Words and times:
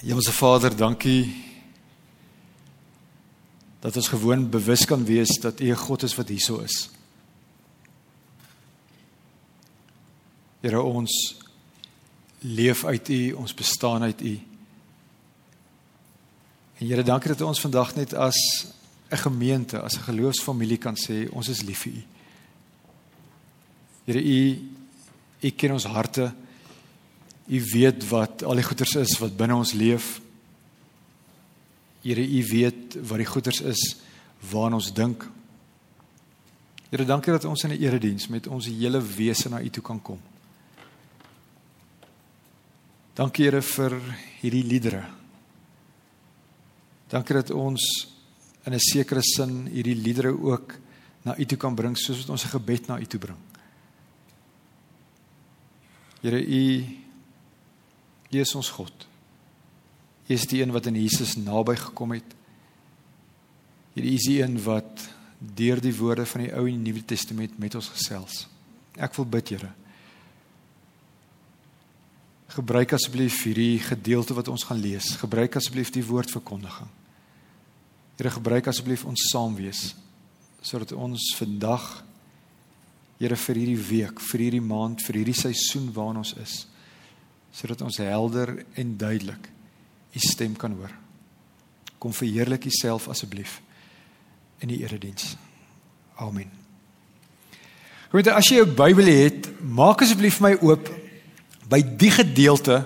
Hemelse 0.00 0.32
Vader, 0.32 0.76
dankie 0.76 1.44
dat 3.80 3.96
ons 3.96 4.08
gewoon 4.08 4.48
bewus 4.50 4.84
kan 4.84 5.04
wees 5.04 5.38
dat 5.40 5.60
U 5.60 5.70
'n 5.70 5.76
God 5.76 6.02
is 6.02 6.14
wat 6.14 6.28
hierso 6.28 6.58
is. 6.58 6.90
Here 10.60 10.82
ons 10.82 11.36
leef 12.38 12.84
uit 12.84 13.08
U, 13.08 13.32
ons 13.32 13.54
bestaan 13.54 14.02
uit 14.02 14.20
U. 14.20 14.40
En 16.78 16.86
Here, 16.86 17.02
dankie 17.02 17.28
dat 17.28 17.40
ons 17.40 17.60
vandag 17.60 17.94
net 17.94 18.14
as 18.14 18.66
'n 19.10 19.16
gemeente, 19.16 19.80
as 19.80 19.96
'n 19.96 20.02
geloofsfamilie 20.02 20.78
kan 20.78 20.96
sê 20.96 21.28
ons 21.30 21.48
is 21.48 21.62
lief 21.62 21.78
vir 21.78 21.92
U. 21.92 22.04
Here, 24.04 24.22
U 24.22 24.70
U 25.40 25.50
ken 25.50 25.72
ons 25.72 25.84
harte. 25.84 26.34
U 27.50 27.58
weet 27.72 28.04
wat 28.08 28.44
al 28.46 28.60
die 28.60 28.64
goeders 28.64 28.94
is 28.94 29.16
wat 29.18 29.34
binne 29.36 29.56
ons 29.58 29.72
leef. 29.74 30.20
Here, 32.04 32.22
U 32.22 32.42
weet 32.52 32.94
wat 33.02 33.18
die 33.18 33.26
goeders 33.26 33.60
is 33.66 33.82
waaraan 34.50 34.78
ons 34.78 34.92
dink. 34.94 35.26
Here, 36.90 37.04
dankie 37.04 37.34
dat 37.34 37.44
ons 37.50 37.64
in 37.64 37.72
'n 37.74 37.82
erediens 37.82 38.28
met 38.28 38.46
ons 38.46 38.66
hele 38.66 39.02
wese 39.02 39.48
na 39.48 39.60
U 39.60 39.70
toe 39.70 39.82
kan 39.82 40.02
kom. 40.02 40.20
Dankie 43.14 43.44
Here 43.44 43.62
vir 43.62 43.98
hierdie 44.40 44.64
liedere. 44.64 45.04
Dankie 47.08 47.34
dat 47.34 47.50
ons 47.50 47.82
in 48.64 48.74
'n 48.74 48.78
sekere 48.78 49.22
sin 49.22 49.66
hierdie 49.66 49.96
liedere 49.96 50.30
ook 50.30 50.78
na 51.24 51.36
U 51.36 51.44
toe 51.44 51.58
kan 51.58 51.74
bring 51.74 51.96
soos 51.98 52.18
wat 52.18 52.30
ons 52.30 52.44
'n 52.44 52.48
gebed 52.48 52.86
na 52.86 52.98
U 52.98 53.04
toe 53.04 53.20
bring. 53.20 53.38
Here, 56.22 56.38
U 56.38 56.84
U 58.30 58.38
is 58.38 58.54
ons 58.54 58.70
God. 58.76 59.06
U 60.28 60.34
is 60.34 60.46
die 60.46 60.62
een 60.62 60.72
wat 60.74 60.86
in 60.86 60.98
Jesus 61.00 61.34
naby 61.38 61.74
gekom 61.78 62.14
het. 62.14 62.36
Hier 63.96 64.06
is 64.06 64.28
die 64.28 64.38
een 64.42 64.54
wat 64.62 65.08
deur 65.38 65.80
die 65.82 65.94
woorde 65.96 66.26
van 66.28 66.44
die 66.44 66.52
Ou 66.54 66.66
en 66.68 66.82
Nuwe 66.84 67.02
Testament 67.04 67.58
met 67.58 67.74
ons 67.74 67.90
gesels. 67.90 68.44
Ek 69.00 69.16
wil 69.18 69.26
bid, 69.26 69.54
Here. 69.54 69.72
Gebruik 72.50 72.92
asseblief 72.96 73.44
hierdie 73.46 73.78
gedeelte 73.82 74.34
wat 74.34 74.50
ons 74.50 74.64
gaan 74.66 74.80
lees. 74.82 75.12
Gebruik 75.20 75.56
asseblief 75.58 75.92
die 75.94 76.04
woordverkondiging. 76.06 76.90
Here, 78.18 78.32
gebruik 78.34 78.66
asseblief 78.68 79.06
ons 79.08 79.30
saam 79.32 79.58
wees 79.58 79.90
sodat 80.60 80.92
ons 80.92 81.30
vandag 81.38 82.02
Here 83.20 83.36
vir 83.36 83.58
hierdie 83.60 83.80
week, 83.84 84.20
vir 84.30 84.42
hierdie 84.46 84.64
maand, 84.64 85.02
vir 85.04 85.18
hierdie 85.20 85.36
seisoen 85.36 85.90
waarin 85.92 86.22
ons 86.22 86.30
is, 86.40 86.54
sodat 87.52 87.82
ons 87.82 87.96
helder 87.96 88.64
en 88.74 88.96
duidelik 88.96 89.50
u 90.12 90.18
stem 90.18 90.56
kan 90.56 90.72
hoor. 90.72 90.92
Kom 91.98 92.14
verheerlik 92.14 92.64
u 92.64 92.70
self 92.70 93.08
asseblief 93.08 93.60
in 94.58 94.68
die 94.72 94.80
erediens. 94.82 95.36
Amen. 96.20 96.50
Goed, 98.10 98.26
as 98.26 98.48
jy 98.50 98.58
jou 98.58 98.66
Bybel 98.66 99.06
het, 99.06 99.46
maak 99.62 100.02
asseblief 100.02 100.40
my 100.42 100.56
oop 100.58 100.90
by 101.70 101.78
die 101.80 102.10
gedeelte 102.10 102.82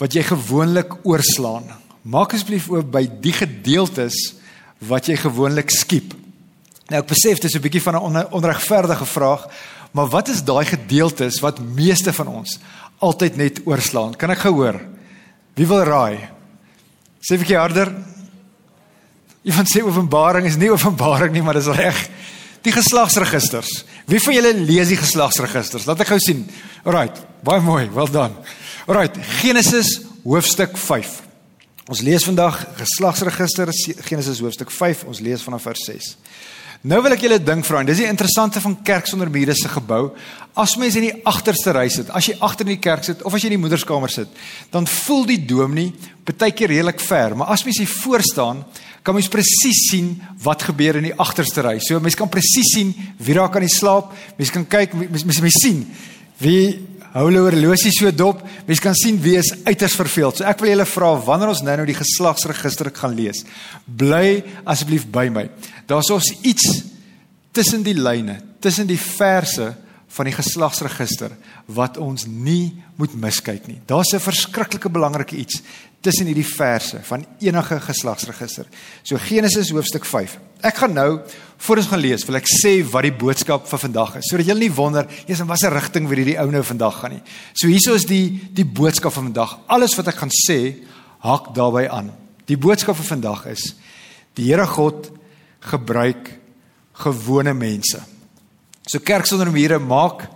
wat 0.00 0.16
jy 0.16 0.24
gewoonlik 0.26 0.96
oorslaan. 1.06 1.68
Maak 2.02 2.34
asseblief 2.34 2.70
oop 2.72 2.88
by 2.90 3.04
die 3.22 3.34
gedeeltes 3.36 4.16
wat 4.88 5.10
jy 5.10 5.18
gewoonlik 5.20 5.70
skiep. 5.70 6.16
Nou 6.90 6.98
ek 6.98 7.12
besef 7.12 7.38
dis 7.38 7.54
'n 7.54 7.62
bietjie 7.62 7.82
van 7.82 7.94
'n 7.94 8.26
onregverdige 8.32 9.06
vraag, 9.06 9.46
maar 9.92 10.08
wat 10.08 10.28
is 10.28 10.42
daai 10.42 10.64
gedeeltes 10.64 11.40
wat 11.40 11.60
meeste 11.60 12.12
van 12.12 12.26
ons 12.26 12.58
altyd 13.00 13.36
net 13.40 13.60
oorslaan? 13.66 14.14
Kan 14.16 14.32
ek 14.34 14.44
gehoor? 14.44 14.78
Wie 15.56 15.66
wil 15.68 15.82
raai? 15.84 16.28
Sê 17.20 17.34
'n 17.34 17.40
bietjie 17.42 17.58
harder. 17.58 17.88
Iemand 19.44 19.68
sê 19.68 19.82
Openbaring 19.82 20.46
is 20.46 20.56
nie 20.56 20.70
Openbaring 20.70 21.32
nie, 21.32 21.42
maar 21.42 21.54
dis 21.54 21.66
reg. 21.66 22.08
Die 22.62 22.72
geslagsregisters. 22.72 23.84
Wie 24.06 24.20
van 24.20 24.34
julle 24.34 24.52
lees 24.54 24.88
die 24.88 24.96
geslagsregisters? 25.00 25.86
Laat 25.86 26.00
ek 26.00 26.08
gou 26.08 26.18
sien. 26.18 26.44
Alraight, 26.84 27.16
baie 27.42 27.60
mooi, 27.60 27.88
well 27.94 28.10
done. 28.10 28.34
Alraight, 28.86 29.16
Genesis 29.40 30.02
hoofstuk 30.24 30.76
5. 30.76 31.22
Ons 31.90 32.02
lees 32.06 32.24
vandag 32.24 32.60
geslagsregister 32.76 33.72
Genesis 34.04 34.40
hoofstuk 34.40 34.70
5. 34.70 35.04
Ons 35.10 35.20
lees 35.24 35.42
vanaf 35.42 35.62
vers 35.62 35.84
6. 35.88 36.16
Nou 36.80 37.02
wil 37.04 37.12
ek 37.12 37.26
julle 37.26 37.36
ding 37.44 37.60
vra 37.60 37.82
en 37.82 37.88
dis 37.90 37.98
die 38.00 38.08
interessante 38.08 38.60
van 38.64 38.78
kerk 38.88 39.08
sonder 39.10 39.28
mure 39.28 39.52
se 39.52 39.68
gebou. 39.68 40.14
As 40.56 40.78
mense 40.80 40.96
in 40.96 41.10
die 41.10 41.26
agterste 41.28 41.74
ry 41.76 41.90
sit, 41.92 42.08
as 42.16 42.30
jy 42.30 42.38
agter 42.40 42.64
in 42.64 42.72
die 42.72 42.80
kerk 42.80 43.04
sit 43.04 43.20
of 43.20 43.34
as 43.36 43.44
jy 43.44 43.50
in 43.50 43.58
die 43.58 43.60
moederskamer 43.66 44.08
sit, 44.08 44.32
dan 44.72 44.88
voel 44.88 45.26
die 45.28 45.42
dominee 45.44 45.92
baie 46.30 46.54
keer 46.56 46.70
redelik 46.70 47.02
ver, 47.02 47.34
maar 47.36 47.50
as 47.52 47.64
mens 47.66 47.80
hier 47.82 47.90
voor 47.90 48.22
staan, 48.24 48.62
kan 49.04 49.16
mens 49.16 49.28
presies 49.28 49.82
sien 49.90 50.12
wat 50.44 50.62
gebeur 50.70 51.00
in 51.00 51.08
die 51.10 51.16
agterste 51.20 51.64
ry. 51.66 51.74
So 51.84 52.00
mens 52.00 52.16
kan 52.16 52.30
presies 52.32 52.72
sien 52.72 52.94
wie 53.18 53.36
raak 53.36 53.58
aan 53.58 53.66
die 53.66 53.72
slaap. 53.72 54.14
Mens 54.38 54.52
kan 54.54 54.64
kyk 54.64 54.96
mens 54.96 55.26
mens, 55.26 55.40
mens 55.44 55.60
sien 55.60 55.84
wie 56.40 56.62
hou 57.14 57.26
hulle 57.26 57.42
horlosie 57.44 57.92
so 57.94 58.10
dop. 58.14 58.42
Mens 58.66 58.82
kan 58.82 58.94
sien 58.94 59.18
wie 59.22 59.36
is 59.40 59.52
uiters 59.66 59.96
verveeld. 59.98 60.40
So 60.40 60.48
ek 60.48 60.62
wil 60.62 60.72
julle 60.74 60.86
vra 60.88 61.12
wanneer 61.26 61.52
ons 61.52 61.62
nou 61.66 61.76
nou 61.80 61.86
die 61.88 61.98
geslagsregister 61.98 62.92
gaan 62.94 63.16
lees, 63.18 63.44
bly 63.86 64.40
asseblief 64.64 65.06
by 65.10 65.28
my. 65.32 65.46
Daar's 65.90 66.10
ons 66.14 66.32
iets 66.42 66.84
tussen 67.52 67.82
die 67.86 67.96
lyne, 67.98 68.38
tussen 68.62 68.86
die 68.86 69.00
verse 69.00 69.72
van 70.10 70.26
die 70.26 70.34
geslagsregister 70.34 71.34
wat 71.70 71.98
ons 72.02 72.26
nie 72.26 72.82
moet 72.98 73.14
miskyk 73.14 73.68
nie. 73.68 73.80
Daar's 73.86 74.12
'n 74.12 74.18
verskriklike 74.18 74.90
belangrike 74.90 75.36
iets 75.36 75.62
tussen 76.00 76.26
hierdie 76.26 76.46
verse 76.46 77.00
van 77.02 77.24
enige 77.40 77.80
geslagsregister. 77.80 78.66
So 79.02 79.16
Genesis 79.16 79.70
hoofstuk 79.70 80.04
5. 80.04 80.38
Ek 80.60 80.76
gaan 80.76 80.92
nou 80.92 81.20
voor 81.60 81.76
ons 81.76 81.90
gaan 81.90 82.00
lees, 82.00 82.24
wil 82.24 82.38
ek 82.38 82.48
sê 82.48 82.72
wat 82.88 83.04
die 83.04 83.12
boodskap 83.12 83.66
vir 83.68 83.80
vandag 83.82 84.14
is, 84.16 84.30
sodat 84.30 84.48
julle 84.48 84.64
nie 84.64 84.72
wonder, 84.72 85.08
eers 85.26 85.42
in 85.44 85.48
watter 85.50 85.74
rigting 85.76 86.06
wil 86.08 86.22
hierdie 86.22 86.38
ou 86.40 86.46
nou 86.52 86.62
vandag 86.64 86.96
gaan 87.02 87.18
nie. 87.18 87.22
So 87.52 87.68
hieso 87.68 87.96
is 87.98 88.06
die 88.08 88.40
die 88.56 88.64
boodskap 88.64 89.12
van 89.12 89.28
vandag. 89.28 89.58
Alles 89.68 89.96
wat 89.98 90.08
ek 90.08 90.22
gaan 90.22 90.32
sê, 90.32 90.58
hak 91.20 91.52
daarbey 91.56 91.84
aan. 91.92 92.08
Die 92.48 92.56
boodskap 92.56 92.96
vir 92.96 93.10
vandag 93.12 93.44
is 93.52 93.74
die 94.38 94.48
Here 94.48 94.64
God 94.66 95.10
gebruik 95.68 96.32
gewone 97.02 97.52
mense. 97.54 98.00
So 98.88 99.04
kerk 99.04 99.28
sonder 99.28 99.52
mure 99.52 99.78
maak 99.78 100.28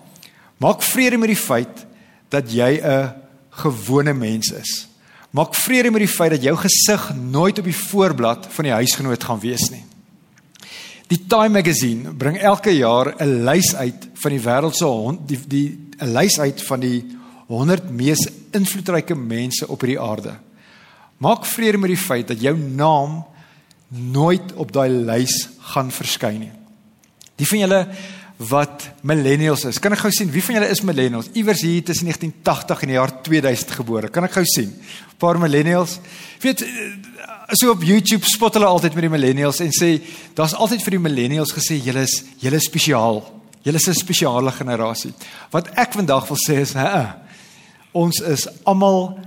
maak 0.61 0.84
vrede 0.84 1.17
met 1.19 1.33
die 1.33 1.41
feit 1.41 1.87
dat 2.31 2.53
jy 2.53 2.81
'n 2.84 3.15
gewone 3.65 4.13
mens 4.13 4.53
is. 4.53 4.89
Maak 5.33 5.55
vrede 5.55 5.91
met 5.91 6.05
die 6.05 6.17
feit 6.17 6.31
dat 6.31 6.43
jou 6.43 6.57
gesig 6.57 7.15
nooit 7.17 7.59
op 7.59 7.65
die 7.65 7.81
voorblad 7.89 8.47
van 8.51 8.65
die 8.65 8.73
huisgenoot 8.73 9.25
gaan 9.25 9.41
wees 9.41 9.71
nie. 9.71 9.84
Die 11.12 11.20
Time 11.28 11.60
Magazine 11.60 12.15
bring 12.16 12.38
elke 12.38 12.72
jaar 12.72 13.15
'n 13.20 13.44
lys 13.44 13.75
uit 13.75 14.09
van 14.15 14.31
die 14.31 14.41
wêreld 14.41 14.75
se 14.75 15.19
die 15.26 15.38
die 15.47 15.78
'n 16.00 16.12
lys 16.12 16.38
uit 16.38 16.62
van 16.62 16.81
die 16.81 17.04
100 17.48 17.91
mees 17.91 18.28
invloedryke 18.53 19.15
mense 19.15 19.69
op 19.69 19.81
hierdie 19.81 20.00
aarde. 20.00 20.34
Maak 21.19 21.44
vrede 21.47 21.78
met 21.78 21.88
die 21.88 21.97
feit 21.97 22.28
dat 22.28 22.41
jou 22.41 22.56
naam 22.56 23.25
nooit 23.88 24.53
op 24.54 24.72
daai 24.72 24.88
lys 24.88 25.48
gaan 25.59 25.91
verskyn 25.91 26.41
nie. 26.41 26.53
Die 27.36 27.47
van 27.47 27.59
julle 27.59 27.88
wat 28.36 28.88
millennials 29.03 29.65
is. 29.65 29.78
Kan 29.78 29.92
ek 29.92 29.98
gou 29.98 30.10
sien 30.10 30.31
wie 30.31 30.42
van 30.42 30.54
julle 30.54 30.71
is 30.71 30.82
millennials? 30.82 31.31
Iewers 31.34 31.62
hier 31.62 31.84
tussen 31.84 32.06
1980 32.10 32.82
en 32.82 32.88
die 32.88 32.97
jaar 32.97 33.22
2000 33.22 33.71
gebore. 33.71 34.09
Kan 34.09 34.25
ek 34.25 34.32
gou 34.32 34.44
sien? 34.44 34.71
'n 34.71 35.19
Paar 35.19 35.38
millennials. 35.38 36.00
Weet 36.41 36.65
so 37.56 37.70
op 37.70 37.82
YouTube 37.82 38.25
spot 38.25 38.54
hulle 38.56 38.66
altyd 38.66 38.94
met 38.94 39.06
die 39.06 39.12
millennials 39.12 39.60
en 39.60 39.72
sê 39.75 39.98
daar's 40.34 40.54
altyd 40.54 40.82
vir 40.82 40.97
die 40.97 41.04
millennials 41.04 41.53
gesê 41.54 41.76
julle 41.82 42.04
is 42.06 42.22
julle 42.42 42.56
is 42.56 42.69
spesiaal. 42.69 43.22
Julle 43.65 43.81
is 43.81 43.88
'n 43.88 43.94
spesiale 43.94 44.53
generasie. 44.53 45.12
Wat 45.50 45.69
ek 45.76 45.92
vandag 45.92 46.28
wil 46.28 46.37
sê 46.37 46.60
is, 46.60 46.72
hè, 46.72 47.06
ons 47.92 48.20
is 48.20 48.48
almal 48.65 49.19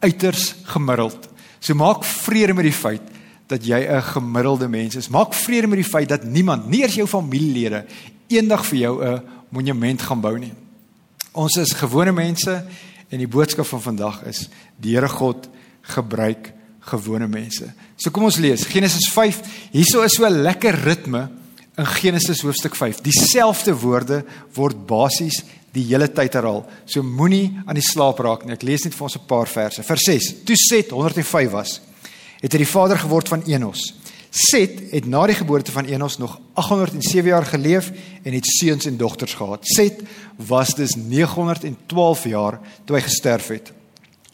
uiters 0.00 0.54
gemiddeld. 0.64 1.28
So 1.60 1.74
maak 1.74 2.04
vrede 2.04 2.54
met 2.54 2.64
die 2.64 2.72
feit 2.72 3.02
dat 3.46 3.64
jy 3.64 3.86
'n 3.86 4.02
gemiddelde 4.02 4.68
mens 4.68 4.96
is. 4.96 5.08
Maak 5.08 5.34
vrede 5.34 5.66
met 5.66 5.78
die 5.78 5.90
feit 5.90 6.08
dat 6.08 6.24
niemand, 6.24 6.68
nie 6.68 6.82
eers 6.82 6.94
jou 6.94 7.06
familielede, 7.06 7.84
eendag 8.28 8.66
vir 8.66 8.78
jou 8.78 9.04
'n 9.04 9.22
monument 9.48 10.02
gaan 10.02 10.20
bou 10.20 10.38
nie. 10.38 10.52
Ons 11.32 11.56
is 11.56 11.72
gewone 11.72 12.12
mense 12.12 12.64
en 13.08 13.18
die 13.18 13.28
boodskap 13.28 13.66
van 13.66 13.82
vandag 13.82 14.22
is 14.22 14.48
die 14.76 14.94
Here 14.94 15.08
God 15.08 15.48
gebruik 15.82 16.52
gewone 16.86 17.26
mense. 17.28 17.72
So 17.96 18.10
kom 18.10 18.24
ons 18.28 18.38
lees 18.38 18.66
Genesis 18.70 19.08
5. 19.12 19.40
Hierso 19.72 20.02
is 20.02 20.14
so 20.14 20.26
'n 20.26 20.42
lekker 20.42 20.74
ritme 20.84 21.28
in 21.76 21.86
Genesis 21.86 22.40
hoofstuk 22.40 22.74
5. 22.74 23.00
Dieselfde 23.00 23.74
woorde 23.74 24.24
word 24.54 24.86
basies 24.86 25.42
die 25.76 25.84
hele 25.84 26.08
tyd 26.08 26.32
herhaal. 26.38 26.64
So 26.88 27.02
moenie 27.02 27.52
aan 27.66 27.74
die 27.74 27.84
slaap 27.84 28.18
raak 28.24 28.46
nie. 28.46 28.54
Ek 28.56 28.62
lees 28.62 28.84
net 28.84 28.94
vir 28.94 29.04
ons 29.04 29.16
'n 29.16 29.26
paar 29.26 29.46
verse. 29.46 29.82
Vers 29.82 30.04
6. 30.04 30.34
Toe 30.44 30.56
Set 30.56 30.90
105 30.90 31.50
was, 31.50 31.80
het 32.40 32.52
hy 32.52 32.58
die 32.58 32.74
vader 32.74 32.98
geword 32.98 33.28
van 33.28 33.42
Enos. 33.46 33.94
Set 34.30 34.92
het 34.92 35.06
na 35.06 35.26
die 35.26 35.36
geboorte 35.36 35.72
van 35.72 35.86
Enos 35.86 36.18
nog 36.18 36.40
807 36.54 37.28
jaar 37.28 37.46
geleef 37.46 37.92
en 38.22 38.32
het 38.32 38.46
seuns 38.46 38.86
en 38.86 38.96
dogters 38.96 39.34
gehad. 39.34 39.64
Set 39.64 40.02
was 40.36 40.74
dus 40.74 40.94
912 40.94 42.24
jaar 42.24 42.60
toe 42.84 42.96
hy 42.96 43.02
gesterf 43.02 43.48
het. 43.48 43.72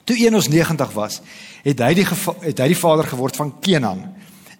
Toe 0.04 0.16
Enos 0.16 0.48
90 0.48 0.92
was, 0.92 1.20
het 1.62 1.78
hy 1.78 1.92
die 1.94 2.06
het 2.42 2.58
hy 2.58 2.68
die 2.72 2.78
vader 2.78 3.06
geword 3.06 3.36
van 3.38 3.54
Kenan. 3.62 4.02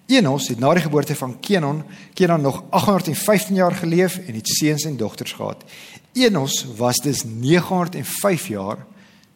Enos 0.07 0.49
het 0.53 0.61
na 0.61 0.73
die 0.75 0.85
geboorte 0.85 1.17
van 1.19 1.35
Kenan, 1.41 1.83
Kenan 2.15 2.43
nog 2.45 2.63
815 2.71 3.55
jaar 3.55 3.75
geleef 3.75 4.19
en 4.27 4.35
het 4.35 4.49
seuns 4.49 4.85
en 4.85 4.97
dogters 4.97 5.33
gehad. 5.33 5.65
Enos 6.13 6.67
was 6.77 7.01
dus 7.03 7.25
905 7.25 8.47
jaar 8.47 8.87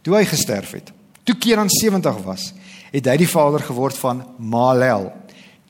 toe 0.03 0.15
hy 0.15 0.25
gesterf 0.29 0.71
het. 0.77 0.93
Toe 1.27 1.35
Kenan 1.43 1.71
70 1.71 2.23
was, 2.23 2.53
het 2.93 3.07
hy 3.11 3.17
die 3.19 3.31
vader 3.31 3.65
geword 3.67 3.99
van 3.99 4.23
Malel. 4.39 5.11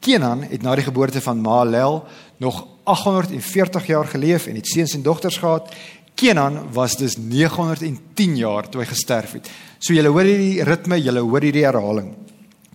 Kenan 0.04 0.44
het 0.50 0.62
na 0.62 0.74
die 0.76 0.84
geboorte 0.84 1.22
van 1.24 1.40
Malel 1.40 2.02
nog 2.42 2.66
840 2.84 3.86
jaar 3.86 4.04
geleef 4.04 4.46
en 4.46 4.54
het 4.54 4.68
seuns 4.68 4.94
en 4.94 5.02
dogters 5.02 5.38
gehad. 5.38 5.72
Kenan 6.16 6.72
was 6.72 6.96
dus 6.96 7.18
910 7.20 8.36
jaar 8.40 8.68
toe 8.68 8.80
hy 8.80 8.88
gesterf 8.88 9.36
het. 9.36 9.50
So 9.78 9.92
julle 9.92 10.08
hoor 10.08 10.24
hierdie 10.24 10.64
ritme, 10.64 10.96
julle 10.96 11.20
hoor 11.20 11.44
hierdie 11.44 11.66
herhaling. 11.66 12.14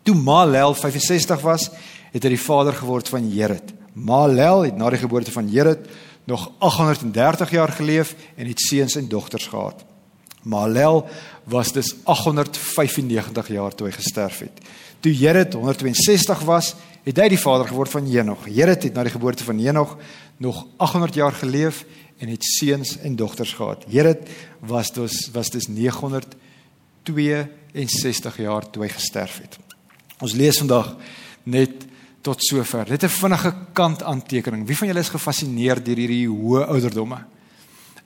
Toe 0.05 0.15
Malel 0.15 0.75
65 0.77 1.41
was, 1.41 1.69
het 2.13 2.21
hy 2.21 2.35
die 2.35 2.41
vader 2.41 2.77
geword 2.77 3.09
van 3.09 3.29
Jered. 3.33 3.73
Malel 3.97 4.67
het 4.69 4.77
na 4.77 4.91
die 4.93 5.01
geboorte 5.01 5.33
van 5.33 5.49
Jered 5.49 5.89
nog 6.29 6.51
830 6.61 7.51
jaar 7.57 7.73
geleef 7.73 8.13
en 8.37 8.45
het 8.45 8.61
seuns 8.61 8.95
en 8.95 9.09
dogters 9.09 9.49
gehad. 9.49 9.81
Malel 10.43 11.07
was 11.49 11.73
dus 11.73 11.95
895 12.03 13.47
jaar 13.47 13.75
toe 13.75 13.89
hy 13.89 13.93
gesterf 13.93 14.39
het. 14.45 14.61
Toe 15.01 15.13
Jered 15.17 15.53
162 15.53 16.45
was, 16.45 16.75
het 17.03 17.17
hy 17.17 17.27
die 17.33 17.41
vader 17.41 17.65
geword 17.69 17.89
van 17.89 18.05
Henog. 18.05 18.45
Jered 18.49 18.85
het 18.85 18.93
na 18.93 19.05
die 19.05 19.13
geboorte 19.13 19.45
van 19.45 19.57
Henog 19.57 19.97
nog 20.37 20.65
800 20.77 21.17
jaar 21.17 21.33
geleef 21.37 21.85
en 22.21 22.29
het 22.29 22.45
seuns 22.45 22.99
en 23.01 23.15
dogters 23.15 23.53
gehad. 23.57 23.85
Jered 23.87 24.29
was 24.59 24.93
dus 24.93 25.29
was 25.33 25.49
dus 25.49 25.67
962 25.67 28.37
jaar 28.37 28.69
toe 28.69 28.83
hy 28.83 28.89
gesterf 28.93 29.37
het. 29.41 29.57
Ons 30.21 30.37
lees 30.37 30.57
vandag 30.61 30.93
net 31.43 31.89
tot 32.21 32.37
sover. 32.45 32.85
Dit 32.85 33.03
'n 33.03 33.09
vinnige 33.09 33.53
kant 33.73 34.03
aantekening. 34.03 34.67
Wie 34.67 34.77
van 34.77 34.87
julle 34.87 34.99
is 34.99 35.09
gefassineer 35.09 35.83
deur 35.83 35.97
hierdie 35.97 36.27
hoë 36.27 36.65
ouderdomme? 36.65 37.25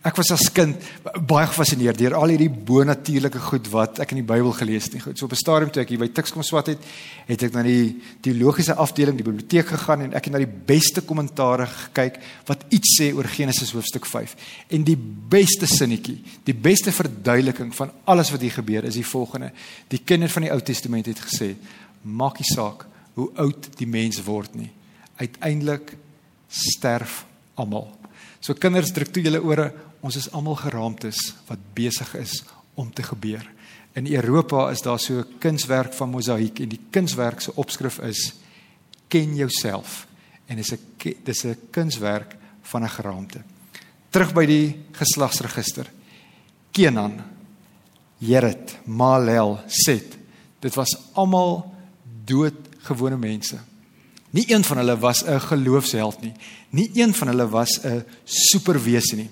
Ek 0.06 0.20
was 0.20 0.30
as 0.36 0.52
kind 0.54 0.78
baie 1.26 1.48
gefassineerd 1.50 1.98
deur 1.98 2.14
al 2.20 2.30
hierdie 2.30 2.52
bonatuurlike 2.68 3.40
goed 3.48 3.66
wat 3.74 4.04
ek 4.04 4.12
in 4.14 4.20
die 4.20 4.28
Bybel 4.28 4.52
gelees 4.54 4.86
het. 4.86 5.00
Goed, 5.02 5.18
so 5.18 5.26
op 5.26 5.32
'n 5.34 5.42
stadium 5.42 5.72
toe 5.72 5.82
ek 5.82 5.90
hier 5.90 5.98
by 5.98 6.10
Tuks 6.14 6.32
kom 6.32 6.44
swat 6.44 6.68
het, 6.68 6.78
het 7.26 7.44
ek 7.44 7.54
na 7.54 7.64
die 7.64 7.96
teologiese 8.22 8.76
afdeling, 8.76 9.18
die 9.18 9.26
biblioteek 9.26 9.66
gegaan 9.66 10.02
en 10.02 10.14
ek 10.14 10.26
het 10.26 10.34
na 10.34 10.38
die 10.38 10.62
beste 10.66 11.02
kommentare 11.02 11.66
gekyk 11.66 12.20
wat 12.46 12.66
iets 12.70 13.02
sê 13.02 13.16
oor 13.16 13.24
Genesis 13.24 13.72
hoofstuk 13.72 14.06
5. 14.06 14.36
En 14.70 14.84
die 14.84 14.98
beste 14.98 15.66
sinnetjie, 15.66 16.22
die 16.44 16.54
beste 16.54 16.92
verduideliking 16.92 17.74
van 17.74 17.92
alles 18.06 18.30
wat 18.30 18.42
hier 18.42 18.52
gebeur 18.62 18.84
is 18.84 18.94
die 18.94 19.06
volgende. 19.06 19.52
Die 19.88 20.04
kinders 20.06 20.34
van 20.34 20.44
die 20.44 20.52
Ou 20.52 20.62
Testament 20.62 21.06
het 21.06 21.20
gesê: 21.20 21.56
"Maak 22.04 22.38
nie 22.40 22.54
saak 22.54 22.86
hoe 23.16 23.32
oud 23.36 23.78
die 23.78 23.88
mens 23.88 24.24
word 24.24 24.56
nie. 24.56 24.72
Uiteindelik 25.18 25.98
sterf 26.48 27.26
almal." 27.56 28.06
So 28.40 28.54
kinders 28.54 28.92
druk 28.92 29.12
toe 29.12 29.24
julle 29.24 29.42
ore 29.42 29.74
ons 30.06 30.18
is 30.20 30.30
almal 30.38 30.58
geraamtes 30.60 31.34
wat 31.48 31.62
besig 31.74 32.12
is 32.20 32.44
om 32.78 32.92
te 32.94 33.04
gebeur. 33.04 33.46
In 33.98 34.08
Europa 34.12 34.70
is 34.70 34.84
daar 34.86 35.00
so 35.00 35.20
'n 35.20 35.38
kunswerk 35.40 35.94
van 35.94 36.10
mosaïek 36.10 36.60
en 36.60 36.70
die 36.70 36.82
kunswerk 36.90 37.42
se 37.42 37.56
opskrif 37.56 38.00
is 38.00 38.34
ken 39.08 39.36
jouself 39.36 40.08
en 40.48 40.56
dis 40.56 40.74
'n 40.74 40.80
dis 41.24 41.46
'n 41.46 41.58
kunswerk 41.72 42.36
van 42.62 42.84
'n 42.84 42.90
geraamte. 42.90 43.42
Terug 44.10 44.34
by 44.34 44.46
die 44.46 44.76
geslagsregister. 44.92 45.92
Kenan, 46.72 47.22
Jered, 48.18 48.78
Malel, 48.86 49.60
Set. 49.68 50.18
Dit 50.60 50.76
was 50.76 50.98
almal 51.14 51.74
doodgewone 52.26 53.18
mense. 53.18 53.58
Nie 54.30 54.54
een 54.54 54.64
van 54.64 54.78
hulle 54.78 54.98
was 54.98 55.24
'n 55.24 55.40
geloofsheld 55.40 56.22
nie. 56.22 56.34
Nie 56.70 56.90
een 56.94 57.14
van 57.14 57.28
hulle 57.28 57.50
was 57.50 57.80
'n 57.84 58.06
superwese 58.24 59.16
nie. 59.16 59.30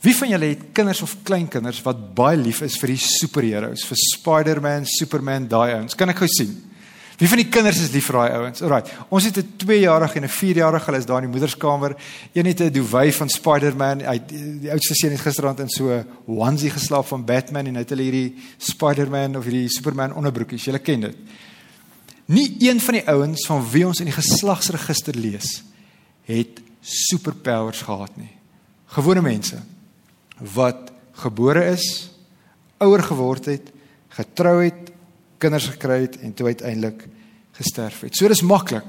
Wie 0.00 0.14
van 0.14 0.30
julle 0.30 0.52
het 0.52 0.68
kinders 0.72 1.02
of 1.02 1.16
kleinkinders 1.26 1.80
wat 1.82 2.14
baie 2.14 2.38
lief 2.38 2.60
is 2.62 2.78
vir 2.78 2.92
die 2.94 3.02
superheroes, 3.02 3.82
vir 3.88 3.98
Spider-Man, 3.98 4.86
Superman, 4.86 5.48
daai 5.50 5.74
ouens? 5.74 5.98
Kan 5.98 6.12
ek 6.12 6.20
gou 6.22 6.28
sien? 6.30 6.52
Wie 7.18 7.26
van 7.26 7.40
die 7.40 7.48
kinders 7.50 7.80
is 7.82 7.90
lief 7.90 8.06
vir 8.06 8.20
daai 8.20 8.36
ouens? 8.38 8.62
Alraai. 8.62 8.92
Ons 9.10 9.24
het 9.26 9.38
'n 9.38 9.54
2-jarige 9.58 10.18
en 10.18 10.24
'n 10.24 10.28
4-jarige, 10.28 10.84
hulle 10.86 10.98
is 10.98 11.06
daar 11.06 11.22
in 11.22 11.30
die 11.30 11.34
moederskamer. 11.34 11.96
Een 12.32 12.46
het 12.46 12.60
'n 12.60 12.70
duvet 12.70 13.14
van 13.14 13.28
Spider-Man. 13.28 14.00
Hy 14.06 14.20
die 14.60 14.70
oudste 14.70 14.94
seun 14.94 15.10
het 15.10 15.20
gisteraand 15.20 15.60
in 15.60 15.68
so 15.68 15.90
'n 15.90 16.06
onesie 16.26 16.70
geslaap 16.70 17.06
van 17.06 17.24
Batman 17.24 17.66
en 17.66 17.74
hy 17.74 17.80
het 17.80 17.90
hulle 17.90 18.02
hierdie 18.02 18.34
Spider-Man 18.58 19.36
of 19.36 19.44
hierdie 19.44 19.68
Superman 19.68 20.14
onderbroekies. 20.14 20.64
Julle 20.64 20.78
ken 20.78 21.00
dit. 21.00 21.16
Nie 22.26 22.54
een 22.58 22.80
van 22.80 22.94
die 22.94 23.08
ouens 23.08 23.46
van 23.46 23.70
wie 23.70 23.86
ons 23.86 23.98
in 23.98 24.04
die 24.04 24.14
geslagsregister 24.14 25.14
lees 25.14 25.64
het 26.22 26.60
superpowers 26.80 27.82
gehad 27.82 28.16
nie. 28.16 28.30
Gewone 28.86 29.22
mense 29.22 29.56
wat 30.54 30.92
gebore 31.12 31.64
is, 31.72 32.10
ouer 32.78 33.02
geword 33.02 33.44
het, 33.50 33.72
getrou 34.08 34.62
het, 34.62 34.92
kinders 35.38 35.68
gekry 35.74 36.00
het 36.06 36.18
en 36.22 36.34
toe 36.34 36.46
uiteindelik 36.46 37.06
gesterf 37.58 38.00
het. 38.06 38.16
So 38.16 38.28
dis 38.30 38.42
maklik. 38.42 38.86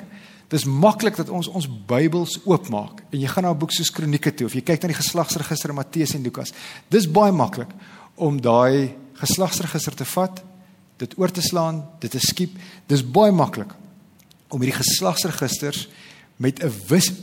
Dis 0.49 0.65
maklik 0.65 1.17
dat 1.19 1.29
ons 1.29 1.47
ons 1.47 1.67
Bybels 1.89 2.39
oopmaak 2.45 3.03
en 3.11 3.19
jy 3.21 3.29
gaan 3.29 3.43
na 3.43 3.51
'n 3.53 3.57
boek 3.57 3.71
soos 3.71 3.91
Kronieke 3.91 4.33
toe 4.33 4.45
of 4.45 4.53
jy 4.53 4.61
kyk 4.61 4.81
na 4.81 4.87
die 4.87 5.01
geslagsregister 5.01 5.73
Matteus 5.73 6.13
en 6.15 6.23
Lukas. 6.23 6.53
Dis 6.89 7.05
baie 7.05 7.31
maklik 7.31 7.69
om 8.15 8.41
daai 8.41 8.95
geslagsregister 9.13 9.95
te 9.95 10.05
vat, 10.05 10.43
dit 10.97 11.17
oor 11.17 11.31
te 11.31 11.41
slaan, 11.41 11.85
dit 11.99 12.11
te 12.11 12.19
skiep. 12.19 12.57
Dis 12.87 13.03
baie 13.03 13.31
maklik 13.31 13.73
om 14.49 14.61
hierdie 14.61 14.83
geslagsregisters 14.83 15.87
met 16.37 16.63
'n 16.63 16.71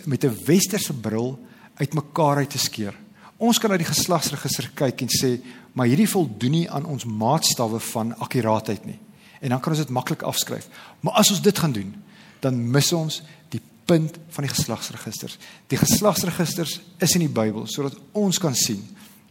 met 0.05 0.25
'n 0.25 0.39
westerse 0.47 0.93
bril 0.93 1.39
uitmekaar 1.75 2.37
uit 2.37 2.51
te 2.51 2.59
skeer. 2.59 2.95
Ons 3.39 3.59
kan 3.61 3.71
na 3.71 3.77
die 3.77 3.89
geslagsregister 3.89 4.71
kyk 4.75 5.03
en 5.05 5.13
sê, 5.13 5.37
maar 5.77 5.91
hierdie 5.91 6.09
voldoen 6.09 6.55
nie 6.57 6.67
aan 6.73 6.87
ons 6.89 7.05
maatstawwe 7.05 7.81
van 7.93 8.15
akkuraatheid 8.25 8.87
nie. 8.89 8.99
En 9.45 9.53
dan 9.53 9.61
kan 9.61 9.75
ons 9.75 9.83
dit 9.83 9.93
maklik 9.93 10.25
afskryf. 10.25 10.69
Maar 11.05 11.21
as 11.21 11.31
ons 11.35 11.43
dit 11.45 11.59
gaan 11.59 11.75
doen, 11.77 11.93
dan 12.41 12.57
mis 12.73 12.93
ons 12.97 13.21
die 13.53 13.61
punt 13.89 14.17
van 14.33 14.47
die 14.47 14.53
geslagsregisters. 14.53 15.37
Die 15.69 15.81
geslagsregisters 15.81 16.81
is 17.05 17.17
in 17.19 17.27
die 17.27 17.33
Bybel 17.33 17.69
sodat 17.69 17.99
ons 18.17 18.41
kan 18.41 18.57
sien 18.57 18.83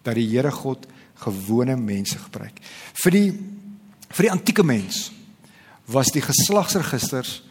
dat 0.05 0.15
die 0.19 0.27
Here 0.29 0.51
God 0.53 0.85
gewone 1.25 1.77
mense 1.79 2.19
gebruik. 2.19 2.61
Vir 3.03 3.15
die 3.15 3.27
vir 4.15 4.27
die 4.27 4.31
antieke 4.31 4.63
mens 4.63 5.09
was 5.91 6.11
die 6.13 6.23
geslagsregisters 6.23 7.41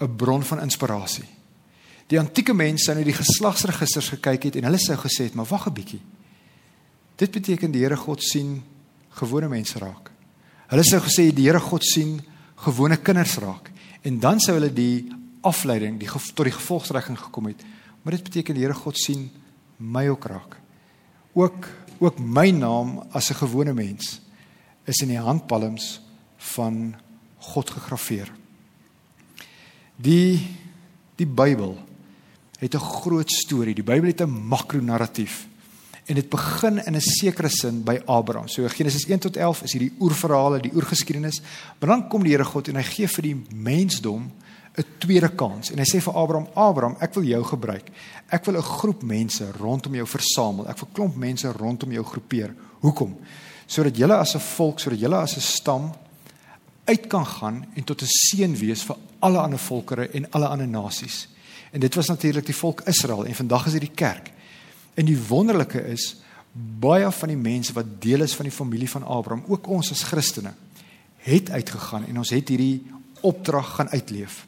'n 0.00 0.16
bron 0.16 0.42
van 0.42 0.60
inspirasie. 0.60 1.24
Die 2.06 2.18
antieke 2.20 2.54
mense 2.54 2.90
het 2.90 2.98
na 2.98 3.04
die 3.04 3.16
geslagsregisters 3.16 4.12
gekyk 4.14 4.44
het 4.48 4.56
en 4.56 4.68
hulle 4.68 4.78
sou 4.78 4.96
gesê 5.00 5.26
het, 5.26 5.34
maar 5.34 5.48
wag 5.50 5.66
'n 5.66 5.74
bietjie. 5.74 6.00
Dit 7.16 7.30
beteken 7.30 7.70
die 7.70 7.82
Here 7.82 7.96
God 7.96 8.22
sien 8.22 8.62
gewone 9.10 9.48
mense 9.48 9.78
raak. 9.78 10.10
Hulle 10.68 10.84
sou 10.84 11.00
gesê 11.00 11.32
die 11.34 11.46
Here 11.46 11.60
God 11.60 11.84
sien 11.84 12.20
gewone 12.56 12.96
kinders 12.96 13.36
raak. 13.38 13.70
En 14.02 14.20
dan 14.20 14.40
sou 14.40 14.54
hulle 14.54 14.72
die 14.72 15.08
afleiding, 15.40 15.98
die 15.98 16.08
tot 16.08 16.44
die 16.44 16.52
gevolgtrekking 16.52 17.18
gekom 17.18 17.46
het. 17.46 17.62
Maar 18.02 18.12
dit 18.12 18.22
beteken 18.22 18.54
die 18.54 18.62
Here 18.62 18.74
God 18.74 18.98
sien 18.98 19.30
my 19.78 20.08
ook 20.08 20.24
raak. 20.24 20.56
Ook 21.34 21.68
ook 21.98 22.18
my 22.18 22.50
naam 22.50 23.02
as 23.10 23.30
'n 23.30 23.34
gewone 23.34 23.72
mens 23.72 24.20
is 24.84 25.00
in 25.02 25.08
die 25.08 25.18
handpalms 25.18 26.00
van 26.36 26.94
God 27.38 27.70
gegraveer. 27.70 28.32
Die 29.96 30.56
die 31.16 31.26
Bybel 31.26 31.78
het 32.58 32.74
'n 32.74 32.78
groot 32.78 33.30
storie. 33.30 33.74
Die 33.74 33.84
Bybel 33.84 34.08
het 34.08 34.20
'n 34.20 34.46
makronarratief. 34.48 35.46
En 36.06 36.14
dit 36.14 36.28
begin 36.28 36.84
in 36.84 36.94
'n 36.94 37.00
sekere 37.00 37.48
sin 37.48 37.82
by 37.82 38.00
Abraham. 38.04 38.48
So 38.48 38.68
Genesis 38.68 39.06
1 39.06 39.18
tot 39.18 39.36
11 39.36 39.62
is 39.62 39.72
hierdie 39.72 39.92
oerverhale, 40.00 40.60
die 40.60 40.74
oergeskiedenis. 40.74 41.40
Maar 41.78 41.88
dan 41.88 42.08
kom 42.08 42.22
die 42.22 42.32
Here 42.32 42.44
God 42.44 42.68
en 42.68 42.76
hy 42.76 42.82
gee 42.82 43.08
vir 43.08 43.22
die 43.22 43.44
mensdom 43.54 44.30
'n 44.76 44.84
tweede 44.98 45.28
kans. 45.28 45.70
En 45.70 45.78
hy 45.78 45.84
sê 45.84 46.00
vir 46.00 46.14
Abraham: 46.14 46.48
"Abraham, 46.54 46.96
ek 47.00 47.14
wil 47.14 47.24
jou 47.24 47.44
gebruik. 47.44 47.90
Ek 48.28 48.44
wil 48.44 48.56
'n 48.56 48.62
groep 48.62 49.02
mense 49.02 49.52
rondom 49.58 49.94
jou 49.94 50.06
versamel. 50.06 50.68
Ek 50.68 50.78
wil 50.78 50.88
klomp 50.92 51.16
mense 51.16 51.52
rondom 51.52 51.92
jou 51.92 52.04
groepeer. 52.04 52.54
Hoekom? 52.80 53.16
Sodat 53.66 53.96
julle 53.96 54.16
as 54.16 54.34
'n 54.34 54.40
volk, 54.40 54.78
sodat 54.78 55.00
julle 55.00 55.16
as 55.16 55.36
'n 55.36 55.40
stam 55.40 55.92
uit 56.84 57.06
kan 57.06 57.26
gaan 57.26 57.66
en 57.74 57.84
tot 57.84 58.02
'n 58.02 58.06
seën 58.06 58.56
wees 58.56 58.82
vir 58.82 58.96
alle 59.18 59.38
ander 59.38 59.58
volkere 59.58 60.10
en 60.10 60.30
alle 60.30 60.46
ander 60.46 60.68
nasies." 60.68 61.28
En 61.70 61.80
dit 61.80 61.94
was 61.94 62.06
natuurlik 62.06 62.46
die 62.46 62.56
volk 62.56 62.80
Israel 62.86 63.26
en 63.26 63.34
vandag 63.34 63.66
is 63.66 63.72
dit 63.72 63.88
die 63.88 63.94
kerk. 63.94 64.30
En 64.94 65.04
die 65.04 65.18
wonderlike 65.28 65.82
is 65.92 66.16
baie 66.56 67.08
van 67.12 67.28
die 67.28 67.40
mense 67.40 67.74
wat 67.76 67.96
deel 68.00 68.24
is 68.24 68.34
van 68.36 68.48
die 68.48 68.54
familie 68.54 68.88
van 68.90 69.04
Abraham, 69.04 69.44
ook 69.48 69.66
ons 69.68 69.90
as 69.92 70.06
Christene, 70.08 70.54
het 71.26 71.50
uitgegaan 71.50 72.06
en 72.08 72.22
ons 72.22 72.32
het 72.32 72.48
hierdie 72.48 72.86
opdrag 73.26 73.74
gaan 73.76 73.90
uitleef. 73.92 74.44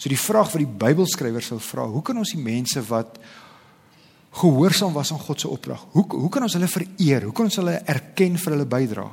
So 0.00 0.08
die 0.08 0.20
vraag 0.20 0.52
wat 0.54 0.62
die 0.62 0.78
Bybelskrywers 0.84 1.50
sou 1.50 1.58
vra, 1.60 1.84
hoe 1.90 2.02
kan 2.06 2.16
ons 2.16 2.32
die 2.32 2.40
mense 2.40 2.80
wat 2.88 3.18
gehoorsaam 4.40 4.94
was 4.94 5.10
aan 5.12 5.20
God 5.20 5.42
se 5.42 5.50
opdrag, 5.50 5.82
hoe 5.92 6.06
hoe 6.14 6.30
kan 6.32 6.46
ons 6.46 6.54
hulle 6.56 6.70
vereer? 6.70 7.26
Hoe 7.26 7.34
kan 7.36 7.50
ons 7.50 7.58
hulle 7.60 7.76
erken 7.84 8.38
vir 8.38 8.54
hulle 8.54 8.68
bydrae? 8.70 9.10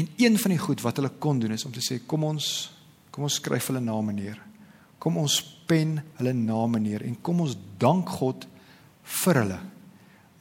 En 0.00 0.08
een 0.16 0.38
van 0.38 0.54
die 0.54 0.58
goed 0.58 0.82
wat 0.82 0.98
hulle 0.98 1.12
kon 1.18 1.38
doen 1.38 1.54
is 1.54 1.64
om 1.66 1.74
te 1.74 1.82
sê 1.84 2.00
kom 2.06 2.24
ons 2.24 2.70
kom 3.10 3.26
ons 3.26 3.38
skryf 3.40 3.70
hulle 3.70 3.82
name 3.82 4.14
neer. 4.14 4.38
Kom 5.02 5.18
ons 5.18 5.40
pen 5.70 5.98
hulle 6.18 6.34
name 6.36 6.80
neer 6.82 7.04
en 7.06 7.18
kom 7.22 7.44
ons 7.46 7.56
dank 7.82 8.10
God 8.20 8.46
vir 9.22 9.42
hulle 9.42 9.60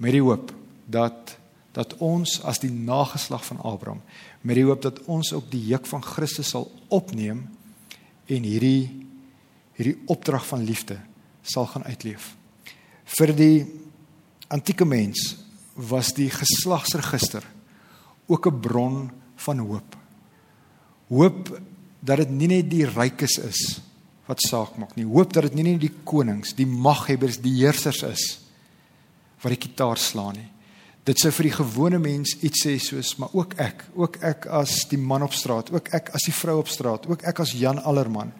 met 0.02 0.16
die 0.16 0.24
hoop 0.26 0.54
dat 0.90 1.36
dat 1.78 1.94
ons 2.02 2.40
as 2.50 2.60
die 2.64 2.72
nageslag 2.74 3.44
van 3.46 3.62
Abraham 3.62 4.02
met 4.42 4.58
die 4.58 4.66
hoop 4.66 4.82
dat 4.82 5.04
ons 5.12 5.32
op 5.38 5.52
die 5.52 5.62
juk 5.70 5.86
van 5.90 6.04
Christus 6.04 6.50
sal 6.56 6.66
opneem 6.90 7.46
en 8.30 8.48
hierdie 8.48 8.90
hierdie 9.80 10.00
opdrag 10.12 10.44
van 10.50 10.66
liefde 10.68 10.98
sal 11.42 11.66
gaan 11.72 11.86
uitleef. 11.88 12.34
Vir 13.18 13.32
die 13.34 13.64
antieke 14.52 14.86
mens 14.86 15.38
was 15.90 16.12
die 16.18 16.30
geslagsregister 16.30 17.46
ook 18.28 18.48
'n 18.48 18.60
bron 18.60 19.12
van 19.36 19.60
hoop. 19.60 19.96
Hoop 21.08 21.62
dat 22.00 22.18
dit 22.18 22.30
nie 22.30 22.48
net 22.48 22.70
die 22.70 22.86
rykes 22.86 23.38
is 23.38 23.82
wat 24.30 24.46
saak 24.46 24.78
maak 24.78 24.94
nie. 24.98 25.08
Hoop 25.10 25.34
dat 25.34 25.48
dit 25.50 25.58
nie 25.58 25.72
net 25.72 25.82
die 25.82 25.94
konings, 26.06 26.54
die 26.58 26.68
maghebbers, 26.70 27.42
die 27.42 27.56
heersers 27.58 28.04
is 28.06 28.30
wat 29.42 29.56
die 29.56 29.62
kitaar 29.64 29.98
slaan 29.98 30.38
nie. 30.38 30.50
Dit 31.08 31.22
sou 31.22 31.32
vir 31.34 31.48
die 31.48 31.56
gewone 31.56 31.98
mens 32.02 32.36
iets 32.46 32.66
sê 32.68 32.76
soos 32.84 33.16
maar 33.18 33.34
ook 33.34 33.56
ek, 33.62 33.86
ook 33.98 34.20
ek 34.26 34.46
as 34.54 34.84
die 34.92 35.00
man 35.00 35.24
op 35.26 35.34
straat, 35.34 35.72
ook 35.74 35.90
ek 35.96 36.12
as 36.14 36.28
die 36.28 36.36
vrou 36.36 36.60
op 36.62 36.70
straat, 36.70 37.08
ook 37.10 37.24
ek 37.26 37.42
as 37.42 37.56
Jan 37.58 37.80
Allerman 37.82 38.34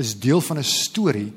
is 0.00 0.16
deel 0.18 0.40
van 0.40 0.58
'n 0.58 0.66
storie 0.66 1.32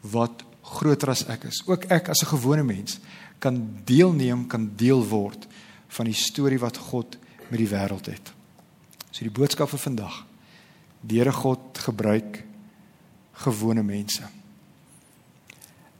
wat 0.00 0.44
groter 0.62 1.10
as 1.10 1.26
ek 1.28 1.44
is. 1.44 1.62
Ook 1.66 1.84
ek 1.90 2.08
as 2.08 2.22
'n 2.22 2.32
gewone 2.32 2.62
mens 2.62 2.98
kan 3.38 3.82
deelneem, 3.84 4.46
kan 4.46 4.70
deel 4.76 5.04
word 5.08 5.46
van 5.88 6.06
die 6.06 6.14
storie 6.14 6.58
wat 6.58 6.76
God 6.76 7.18
met 7.50 7.58
die 7.58 7.68
wêreld 7.68 8.06
het. 8.06 8.32
So 9.10 9.24
die 9.24 9.30
boodskap 9.30 9.68
vir 9.68 9.78
vandag. 9.78 10.24
Die 11.02 11.18
Here 11.18 11.32
God 11.32 11.78
gebruik 11.78 12.44
gewone 13.44 13.82
mense. 13.82 14.22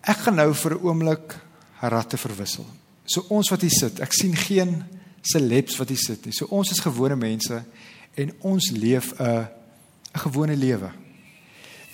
Ek 0.00 0.24
gaan 0.24 0.34
nou 0.40 0.54
vir 0.54 0.74
'n 0.74 0.82
oomblik 0.82 1.36
ratte 1.80 2.16
verwissel. 2.16 2.66
So 3.04 3.24
ons 3.28 3.50
wat 3.50 3.60
hier 3.60 3.70
sit, 3.70 4.00
ek 4.00 4.12
sien 4.12 4.36
geen 4.36 4.84
celebs 5.22 5.76
wat 5.76 5.88
hier 5.88 5.98
sit 5.98 6.24
nie. 6.24 6.32
So 6.32 6.46
ons 6.50 6.70
is 6.70 6.80
gewone 6.80 7.16
mense 7.16 7.64
en 8.14 8.32
ons 8.40 8.70
leef 8.70 9.12
'n 9.18 9.24
'n 10.14 10.18
gewone 10.18 10.56
lewe. 10.56 10.90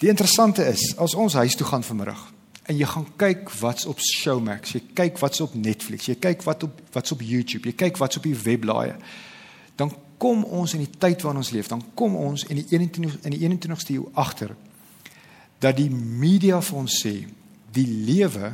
Die 0.01 0.09
interessante 0.09 0.65
is, 0.65 0.95
as 0.99 1.15
ons 1.15 1.35
huis 1.35 1.55
toe 1.57 1.67
gaan 1.67 1.83
vanmiddag 1.83 2.33
en 2.67 2.77
jy 2.77 2.87
gaan 2.87 3.07
kyk 3.17 3.51
wat's 3.61 3.87
op 3.87 4.01
Showmax, 4.03 4.73
jy 4.73 4.83
kyk 4.95 5.19
wat's 5.19 5.41
op 5.41 5.55
Netflix, 5.55 6.07
jy 6.07 6.17
kyk 6.19 6.43
wat 6.43 6.63
op 6.63 6.81
wat's 6.93 7.13
op 7.13 7.21
YouTube, 7.23 7.69
jy 7.69 7.75
kyk 7.79 7.97
wat's 7.97 8.17
op 8.17 8.23
die 8.27 8.35
webblaaie, 8.35 8.97
dan 9.77 9.93
kom 10.19 10.45
ons 10.45 10.75
in 10.75 10.83
die 10.83 10.99
tyd 10.99 11.23
waarin 11.23 11.39
ons 11.45 11.53
leef, 11.55 11.69
dan 11.69 11.85
kom 11.95 12.17
ons 12.17 12.45
in 12.51 12.57
die 12.57 12.67
21 12.71 13.21
in 13.23 13.37
die 13.37 13.43
21ste 13.47 13.95
eeu 13.95 14.09
agter 14.15 14.57
dat 15.59 15.77
die 15.77 15.91
media 15.91 16.61
vir 16.61 16.79
ons 16.79 17.01
sê 17.03 17.15
die 17.73 17.87
lewe 17.87 18.53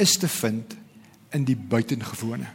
is 0.00 0.16
te 0.20 0.28
vind 0.28 0.76
in 1.32 1.44
die 1.44 1.56
buitengewone. 1.56 2.48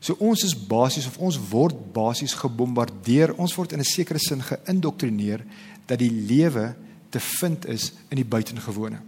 So 0.00 0.14
ons 0.22 0.44
is 0.46 0.54
basies 0.54 1.08
of 1.10 1.18
ons 1.18 1.38
word 1.50 1.76
basies 1.92 2.36
gebombardeer, 2.38 3.34
ons 3.36 3.54
word 3.58 3.72
in 3.72 3.80
'n 3.80 3.84
sekere 3.84 4.18
sin 4.18 4.42
geïndoktrineer 4.42 5.44
dat 5.86 5.98
die 5.98 6.10
lewe 6.10 6.76
te 7.10 7.20
vind 7.20 7.66
is 7.66 7.92
in 8.08 8.16
die 8.16 8.24
buitengewone. 8.24 9.00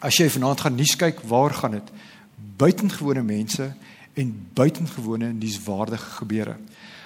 As 0.00 0.16
jy 0.16 0.28
vanaand 0.30 0.60
gaan 0.60 0.74
nuus 0.74 0.96
kyk, 0.96 1.20
waar 1.20 1.54
gaan 1.54 1.70
dit? 1.70 1.90
Buitengewone 2.56 3.22
mense 3.22 3.74
en 4.14 4.48
buitengewone 4.54 5.32
nuuswaardige 5.32 6.10
gebeure. 6.18 6.56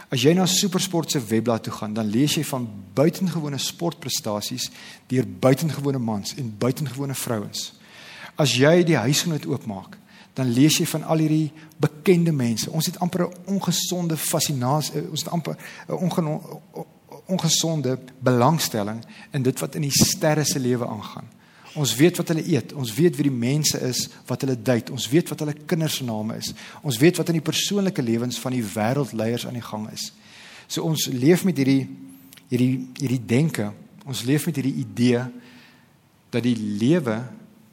As 0.09 0.23
jy 0.25 0.33
na 0.33 0.47
SuperSport 0.49 1.11
se 1.12 1.21
webblad 1.21 1.67
toe 1.67 1.73
gaan, 1.73 1.93
dan 1.93 2.09
lees 2.09 2.38
jy 2.38 2.45
van 2.49 2.65
buitengewone 2.97 3.59
sportprestasies 3.61 4.71
deur 5.11 5.27
buitengewone 5.29 6.00
mans 6.00 6.33
en 6.41 6.55
buitengewone 6.59 7.15
vrouens. 7.15 7.73
As 8.41 8.55
jy 8.57 8.85
die 8.88 8.97
huisgenoot 8.97 9.47
oopmaak, 9.47 9.99
dan 10.38 10.53
lees 10.55 10.79
jy 10.79 10.87
van 10.87 11.05
al 11.05 11.21
hierdie 11.25 11.53
bekende 11.83 12.33
mense. 12.33 12.71
Ons 12.71 12.87
het 12.87 12.99
amper 13.03 13.27
'n 13.27 13.35
ongesonde 13.55 14.17
fascinasie, 14.17 15.03
ons 15.11 15.25
het 15.25 15.33
amper 15.33 15.57
'n 15.88 16.87
ongesonde 17.27 17.99
belangstelling 18.21 19.05
in 19.33 19.43
dit 19.43 19.61
wat 19.61 19.75
in 19.75 19.83
die 19.83 20.05
sterre 20.05 20.45
se 20.45 20.59
lewe 20.59 20.87
aangaan. 20.87 21.29
Ons 21.79 21.95
weet 21.99 22.19
wat 22.19 22.33
hulle 22.33 22.45
eet, 22.51 22.73
ons 22.75 22.91
weet 22.97 23.17
wie 23.19 23.29
die 23.29 23.35
mense 23.35 23.79
is 23.87 24.07
wat 24.27 24.43
hulle 24.43 24.57
date, 24.59 24.93
ons 24.95 25.07
weet 25.13 25.31
wat 25.31 25.45
hulle 25.45 25.55
kinders 25.69 26.01
se 26.01 26.07
name 26.07 26.37
is. 26.41 26.53
Ons 26.83 26.99
weet 26.99 27.21
wat 27.21 27.31
in 27.31 27.39
die 27.39 27.45
persoonlike 27.45 28.03
lewens 28.03 28.41
van 28.43 28.57
die 28.57 28.65
wêreldleiers 28.65 29.47
aan 29.47 29.59
die 29.59 29.65
gang 29.65 29.87
is. 29.93 30.11
So 30.67 30.85
ons 30.89 31.09
leef 31.13 31.47
met 31.49 31.61
hierdie 31.61 31.87
hierdie 32.49 32.89
hierdie 32.97 33.23
denke, 33.29 33.71
ons 34.09 34.25
leef 34.25 34.49
met 34.49 34.57
hierdie 34.57 34.79
idee 34.83 35.27
dat 36.33 36.45
die 36.45 36.57
lewe 36.57 37.21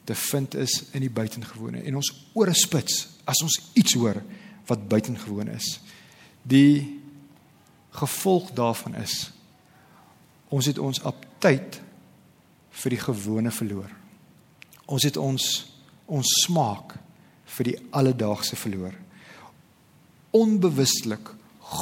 te 0.06 0.16
vind 0.20 0.58
is 0.60 0.82
in 0.94 1.06
die 1.06 1.12
buitengewone 1.12 1.82
en 1.88 1.98
ons 2.00 2.12
ore 2.38 2.54
spits 2.56 3.06
as 3.26 3.42
ons 3.44 3.58
iets 3.80 3.96
hoor 3.98 4.20
wat 4.68 4.90
buitengewoon 4.92 5.50
is. 5.56 5.78
Die 6.46 7.00
gevolg 7.96 8.52
daarvan 8.54 9.00
is 9.02 9.16
Ons 10.54 10.70
het 10.70 10.80
ons 10.80 11.02
aptyd 11.04 11.80
vir 12.82 12.96
die 12.96 13.02
gewone 13.02 13.52
verloor. 13.52 13.92
Ons 14.86 15.08
het 15.08 15.18
ons 15.18 15.72
ons 16.06 16.32
smaak 16.46 16.94
vir 17.58 17.72
die 17.72 17.78
alledaagse 17.98 18.58
verloor. 18.60 18.94
Onbewustelik 20.36 21.32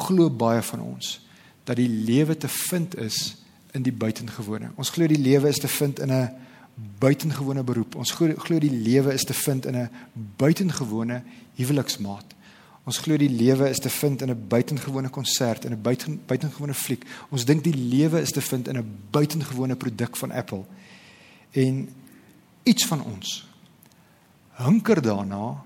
glo 0.04 0.30
baie 0.30 0.62
van 0.64 0.80
ons 0.80 1.18
dat 1.64 1.76
die 1.76 1.88
lewe 1.88 2.36
te 2.36 2.48
vind 2.48 2.96
is 3.00 3.36
in 3.74 3.84
die 3.84 3.92
buitengewone. 3.92 4.70
Ons 4.80 4.92
glo 4.94 5.08
die 5.10 5.20
lewe 5.20 5.50
is 5.50 5.60
te 5.60 5.68
vind 5.68 6.00
in 6.00 6.12
'n 6.12 6.30
buitengewone 6.98 7.62
beroep. 7.62 7.96
Ons 7.96 8.10
glo 8.12 8.58
die 8.58 8.70
lewe 8.70 9.12
is 9.12 9.24
te 9.24 9.34
vind 9.34 9.66
in 9.66 9.76
'n 9.76 9.90
buitengewone 10.36 11.22
huweliksmaat. 11.54 12.34
Ons 12.84 12.98
glo 12.98 13.16
die 13.16 13.30
lewe 13.30 13.68
is 13.68 13.78
te 13.78 13.90
vind 13.90 14.22
in 14.22 14.30
'n 14.30 14.46
buitengewone 14.48 15.08
konsert 15.08 15.64
en 15.64 15.72
'n 15.72 15.82
buiten 15.82 16.20
buitengewone 16.26 16.74
fliek. 16.74 17.04
Ons 17.30 17.44
dink 17.44 17.64
die 17.64 17.76
lewe 17.76 18.20
is 18.20 18.30
te 18.30 18.40
vind 18.40 18.68
in 18.68 18.76
'n 18.76 18.98
buitengewone 19.10 19.76
produk 19.76 20.16
van 20.16 20.30
Apple. 20.30 20.64
En 21.54 21.84
iets 22.66 22.86
van 22.90 23.04
ons 23.04 23.34
hunker 24.58 25.02
daarna 25.02 25.64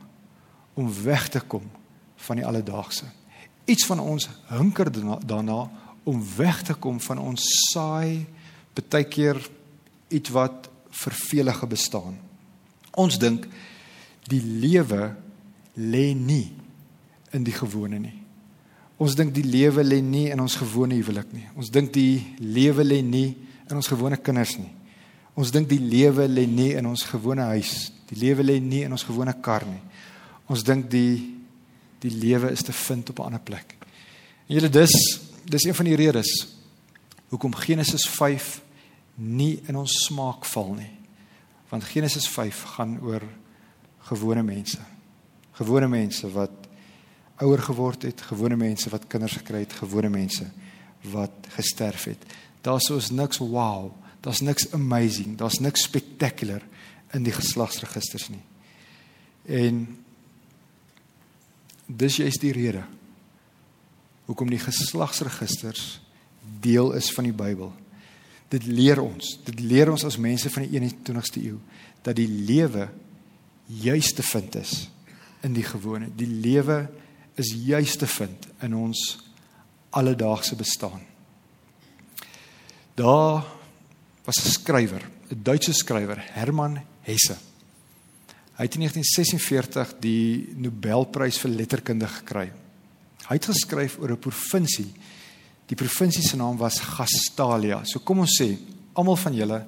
om 0.75 0.93
weg 1.03 1.29
te 1.29 1.41
kom 1.41 1.65
van 2.17 2.37
die 2.37 2.47
alledaagse. 2.47 3.05
Iets 3.65 3.87
van 3.87 4.01
ons 4.01 4.29
hunker 4.53 4.93
daarna 5.27 5.71
om 6.09 6.25
weg 6.37 6.63
te 6.63 6.75
kom 6.75 7.01
van 7.01 7.19
ons 7.19 7.45
saai 7.73 8.27
baie 8.79 9.09
keer 9.11 9.41
iets 10.09 10.31
wat 10.31 10.69
vervelige 11.03 11.67
bestaan. 11.67 12.15
Ons 12.95 13.19
dink 13.19 13.47
die 14.31 14.41
lewe 14.41 15.13
lê 15.75 16.13
nie 16.15 16.47
in 17.35 17.45
die 17.45 17.55
gewone 17.55 17.99
nie. 17.99 18.17
Ons 18.99 19.15
dink 19.19 19.35
die 19.35 19.47
lewe 19.47 19.85
lê 19.85 20.01
nie 20.03 20.27
in 20.33 20.41
ons 20.43 20.57
gewone 20.59 20.97
huwelik 20.99 21.31
nie. 21.35 21.47
Ons 21.59 21.71
dink 21.71 21.93
die 21.95 22.37
lewe 22.41 22.87
lê 22.87 23.03
nie 23.03 23.37
in 23.69 23.77
ons 23.77 23.91
gewone 23.91 24.19
kinders 24.19 24.57
nie. 24.59 24.71
Ons 25.39 25.53
dink 25.55 25.69
die 25.71 25.79
lewe 25.79 26.27
lê 26.27 26.49
nie 26.51 26.73
in 26.75 26.87
ons 26.91 27.05
gewone 27.07 27.47
huis. 27.55 27.93
Die 28.11 28.19
lewe 28.19 28.43
lê 28.43 28.57
nie 28.59 28.83
in 28.87 28.95
ons 28.95 29.07
gewone 29.07 29.37
kar 29.45 29.67
nie. 29.69 29.81
Ons 30.51 30.65
dink 30.67 30.89
die 30.91 31.37
die 31.99 32.13
lewe 32.15 32.53
is 32.55 32.63
te 32.63 32.73
vind 32.73 33.11
op 33.11 33.19
'n 33.19 33.27
ander 33.27 33.43
plek. 33.43 33.75
En 34.47 34.55
julle 34.55 34.71
dis 34.71 34.95
dis 35.45 35.65
een 35.65 35.75
van 35.75 35.85
die 35.85 35.97
redes 35.97 36.47
hoekom 37.29 37.55
Genesis 37.55 38.09
5 38.09 38.61
nie 39.15 39.61
in 39.67 39.77
ons 39.77 39.93
smaak 40.07 40.45
val 40.45 40.75
nie. 40.75 40.91
Want 41.69 41.85
Genesis 41.85 42.29
5 42.29 42.63
gaan 42.63 43.01
oor 43.01 43.23
gewone 43.99 44.43
mense. 44.43 44.79
Gewone 45.53 45.89
mense 45.89 46.31
wat 46.33 46.69
ouer 47.37 47.59
geword 47.59 48.03
het, 48.03 48.21
gewone 48.21 48.57
mense 48.57 48.91
wat 48.91 49.07
kinders 49.07 49.33
gekry 49.33 49.59
het, 49.59 49.73
gewone 49.73 50.09
mense 50.09 50.51
wat 51.03 51.31
gesterf 51.49 52.05
het. 52.05 52.25
Daar's 52.63 52.87
soos 52.87 53.11
niks 53.11 53.39
wow, 53.39 53.93
daar's 54.21 54.41
niks 54.41 54.71
amazing, 54.73 55.37
daar's 55.39 55.61
niks 55.61 55.87
spectacular 55.87 56.63
in 57.17 57.25
die 57.25 57.33
geslagsregisters 57.33 58.29
nie. 58.33 58.43
En 59.49 59.85
dis 61.87 62.19
juist 62.21 62.41
die 62.45 62.53
rede 62.53 62.85
hoekom 64.29 64.51
die 64.53 64.61
geslagsregisters 64.61 66.01
deel 66.61 66.93
is 66.99 67.09
van 67.15 67.25
die 67.25 67.37
Bybel. 67.37 67.73
Dit 68.53 68.67
leer 68.69 69.01
ons, 69.01 69.39
dit 69.45 69.61
leer 69.61 69.91
ons 69.93 70.05
as 70.05 70.19
mense 70.21 70.51
van 70.53 70.65
die 70.65 70.81
21ste 70.81 71.41
eeu 71.45 71.57
dat 72.05 72.17
die 72.17 72.29
lewe 72.29 72.89
juis 73.69 74.13
te 74.17 74.25
vind 74.25 74.57
is 74.61 74.89
in 75.45 75.57
die 75.57 75.65
gewone. 75.65 76.11
Die 76.17 76.29
lewe 76.29 76.87
is 77.41 77.53
juis 77.53 77.97
te 77.97 78.09
vind 78.11 78.49
in 78.65 78.75
ons 78.77 79.03
alledaagse 79.97 80.57
bestaan. 80.57 81.01
Daar 82.99 83.47
was 84.29 84.45
'n 84.45 84.51
skrywer, 84.51 85.03
'n 85.31 85.43
Duitse 85.43 85.73
skrywer, 85.73 86.19
Hermann 86.35 86.83
Hesse. 87.01 87.37
Hy 88.57 88.65
het 88.65 88.75
in 88.75 88.81
1946 88.81 89.95
die 90.01 90.49
Nobelprys 90.57 91.39
vir 91.39 91.51
letterkunde 91.51 92.09
gekry. 92.09 92.53
Hy 93.29 93.35
het 93.35 93.45
geskryf 93.45 93.99
oor 93.99 94.11
'n 94.11 94.19
provinsie. 94.19 94.93
Die 95.67 95.77
provinsie 95.77 96.23
se 96.23 96.37
naam 96.37 96.57
was 96.57 96.79
Gastalia. 96.79 97.85
So 97.85 98.01
kom 98.01 98.19
ons 98.19 98.39
sê, 98.41 98.59
almal 98.93 99.17
van 99.17 99.35
julle 99.35 99.67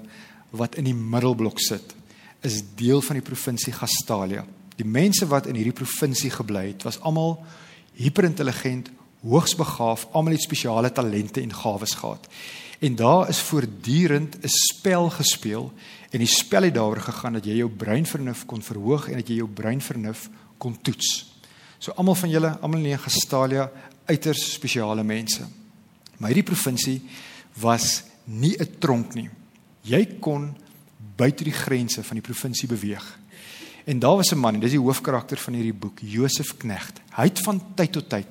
wat 0.50 0.74
in 0.74 0.84
die 0.84 0.94
middelblok 0.94 1.58
sit, 1.58 1.94
is 2.42 2.62
deel 2.74 3.00
van 3.00 3.16
die 3.16 3.30
provinsie 3.30 3.72
Gastalia. 3.72 4.44
Die 4.76 4.84
mense 4.84 5.26
wat 5.26 5.46
in 5.46 5.54
hierdie 5.54 5.72
provinsie 5.84 6.30
gebly 6.30 6.66
het, 6.66 6.82
was 6.82 7.00
almal 7.00 7.44
hiperintelligent, 7.94 8.90
hoogs 9.22 9.54
begaaf, 9.54 10.06
almal 10.12 10.32
het 10.32 10.42
spesiale 10.42 10.92
talente 10.92 11.40
en 11.40 11.52
gawes 11.52 11.94
gehad. 11.94 12.28
En 12.80 12.94
daar 12.96 13.28
is 13.28 13.38
voortdurend 13.38 14.36
'n 14.40 14.48
spel 14.48 15.10
gespeel 15.10 15.72
en 16.10 16.18
die 16.18 16.26
spel 16.26 16.62
het 16.62 16.74
daaroor 16.74 17.00
gegaan 17.00 17.32
dat 17.32 17.44
jy 17.44 17.56
jou 17.56 17.70
breinvernuf 17.70 18.46
kon 18.46 18.62
verhoog 18.62 19.08
en 19.08 19.14
dat 19.14 19.28
jy 19.28 19.34
jou 19.34 19.48
breinvernuf 19.48 20.28
kon 20.58 20.80
toets. 20.82 21.32
So 21.78 21.92
almal 21.92 22.14
van 22.14 22.30
julle, 22.30 22.58
almal 22.60 22.84
in 22.84 22.98
Gastalia, 22.98 23.70
uiters 24.04 24.52
spesiale 24.52 25.04
mense. 25.04 25.46
Maar 26.16 26.32
hierdie 26.32 26.54
provinsie 26.54 27.02
was 27.54 28.02
nie 28.24 28.56
'n 28.58 28.78
tronk 28.78 29.14
nie. 29.14 29.30
Jy 29.82 30.06
kon 30.20 30.56
buite 31.16 31.44
die 31.44 31.52
grense 31.52 32.02
van 32.02 32.16
die 32.16 32.32
provinsie 32.32 32.68
beweeg. 32.68 33.18
En 33.84 33.98
daar 33.98 34.16
was 34.16 34.32
'n 34.32 34.38
man, 34.38 34.60
dis 34.60 34.70
die 34.70 34.80
hoofkarakter 34.80 35.36
van 35.36 35.54
hierdie 35.54 35.74
boek, 35.74 35.98
Josef 36.02 36.56
Knecht. 36.56 37.00
Hy 37.10 37.24
het 37.24 37.38
van 37.38 37.62
tyd 37.74 37.92
tot 37.92 38.08
tyd 38.08 38.26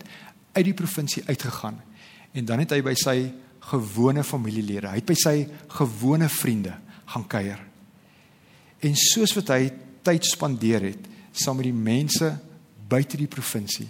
uit 0.51 0.65
die 0.65 0.73
provinsie 0.73 1.23
uitgegaan 1.25 1.81
en 2.31 2.45
dan 2.45 2.59
het 2.59 2.69
hy 2.69 2.81
by 2.81 2.93
sy 2.93 3.31
gewone 3.59 4.23
familielede, 4.23 4.89
hy 4.89 5.01
het 5.01 5.09
by 5.09 5.17
sy 5.19 5.35
gewone 5.77 6.29
vriende 6.29 6.73
gaan 7.05 7.25
kuier. 7.27 7.59
En 8.79 8.95
soos 8.95 9.33
wat 9.35 9.51
hy 9.53 9.71
tyd 10.05 10.25
spandeer 10.25 10.81
het 10.81 11.07
saam 11.35 11.59
met 11.59 11.67
die 11.67 11.75
mense 11.75 12.31
buite 12.89 13.17
die 13.19 13.29
provinsie, 13.29 13.87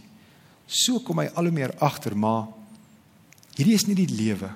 so 0.68 1.00
kom 1.06 1.22
hy 1.22 1.30
al 1.34 1.50
hoe 1.50 1.56
meer 1.56 1.74
agter 1.82 2.16
maar 2.18 2.48
hierdie 3.56 3.76
is 3.76 3.88
nie 3.88 3.98
die 3.98 4.10
lewe 4.10 4.52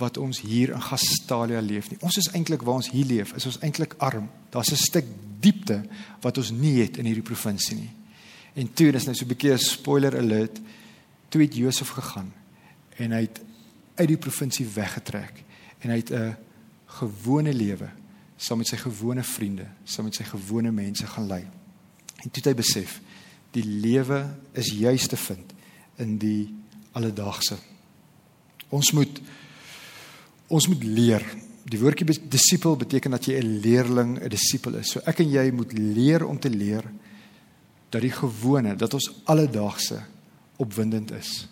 wat 0.00 0.18
ons 0.18 0.40
hier 0.42 0.72
in 0.74 0.82
Gastalia 0.82 1.60
leef 1.62 1.90
nie. 1.90 1.98
Ons 2.02 2.18
is 2.18 2.30
eintlik 2.34 2.64
waar 2.66 2.80
ons 2.80 2.90
hier 2.90 3.06
leef, 3.06 3.34
is 3.36 3.46
ons 3.46 3.60
eintlik 3.62 3.94
arm. 4.02 4.28
Daar's 4.50 4.72
'n 4.72 4.76
stuk 4.76 5.06
diepte 5.40 5.82
wat 6.20 6.38
ons 6.38 6.50
nie 6.50 6.80
het 6.80 6.98
in 6.98 7.06
hierdie 7.06 7.22
provinsie 7.22 7.76
nie. 7.76 7.90
En 8.54 8.72
toe, 8.72 8.92
dis 8.92 9.04
nou 9.04 9.14
so 9.14 9.24
'n 9.24 9.28
bietjie 9.28 9.52
'n 9.52 9.58
spoiler 9.58 10.16
alert, 10.16 10.60
toe 11.28 11.42
het 11.42 11.54
Josef 11.54 11.88
gegaan 11.88 12.32
en 12.98 13.12
hy 13.12 13.20
het 13.20 13.40
uit 13.94 14.08
die 14.08 14.20
provinsie 14.20 14.66
weggetrek 14.66 15.44
en 15.80 15.90
hy 15.90 15.96
het 15.96 16.12
'n 16.12 16.36
gewone 16.86 17.52
lewe 17.52 17.90
saam 18.42 18.58
met 18.62 18.72
sy 18.72 18.78
gewone 18.80 19.22
vriende, 19.22 19.66
saam 19.84 20.08
met 20.08 20.18
sy 20.18 20.24
gewone 20.26 20.72
mense 20.74 21.06
gaan 21.06 21.28
lei. 21.30 21.42
En 22.22 22.30
toe 22.30 22.42
het 22.42 22.50
hy 22.50 22.54
besef 22.58 22.98
die 23.52 23.64
lewe 23.64 24.22
is 24.58 24.72
juis 24.72 25.06
te 25.10 25.18
vind 25.20 25.52
in 26.00 26.16
die 26.18 26.48
alledaagse. 26.96 27.58
Ons 28.72 28.92
moet 28.96 29.20
ons 30.52 30.66
moet 30.68 30.82
leer. 30.84 31.22
Die 31.64 31.78
woordjie 31.80 32.18
disipel 32.28 32.76
beteken 32.76 33.14
dat 33.14 33.24
jy 33.24 33.38
'n 33.40 33.60
leerling, 33.60 34.18
'n 34.18 34.28
disipel 34.28 34.74
is. 34.76 34.90
So 34.90 35.00
ek 35.06 35.20
en 35.20 35.30
jy 35.30 35.50
moet 35.50 35.72
leer 35.72 36.26
om 36.26 36.38
te 36.38 36.50
leer 36.50 36.84
dat 37.90 38.02
die 38.02 38.10
gewone, 38.10 38.76
dat 38.76 38.94
ons 38.94 39.12
alledaagse 39.24 40.02
opwindend 40.56 41.12
is. 41.12 41.48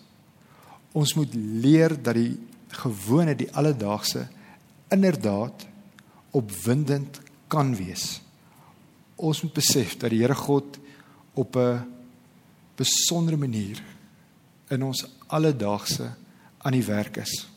Ons 0.91 1.13
moet 1.15 1.33
leer 1.35 1.95
dat 1.95 2.15
die 2.15 2.35
gewone, 2.81 3.35
die 3.35 3.51
alledaagse 3.55 4.27
inderdaad 4.91 5.67
opwindend 6.35 7.19
kan 7.51 7.75
wees. 7.75 8.21
Ons 9.15 9.43
moet 9.43 9.53
besef 9.55 9.97
dat 9.99 10.11
die 10.11 10.21
Here 10.23 10.35
God 10.35 10.79
op 11.33 11.55
'n 11.55 11.85
besondere 12.75 13.37
manier 13.37 13.83
in 14.69 14.83
ons 14.83 15.05
alledaagse 15.27 16.11
aan 16.57 16.71
die 16.71 16.85
werk 16.85 17.17
is. 17.17 17.47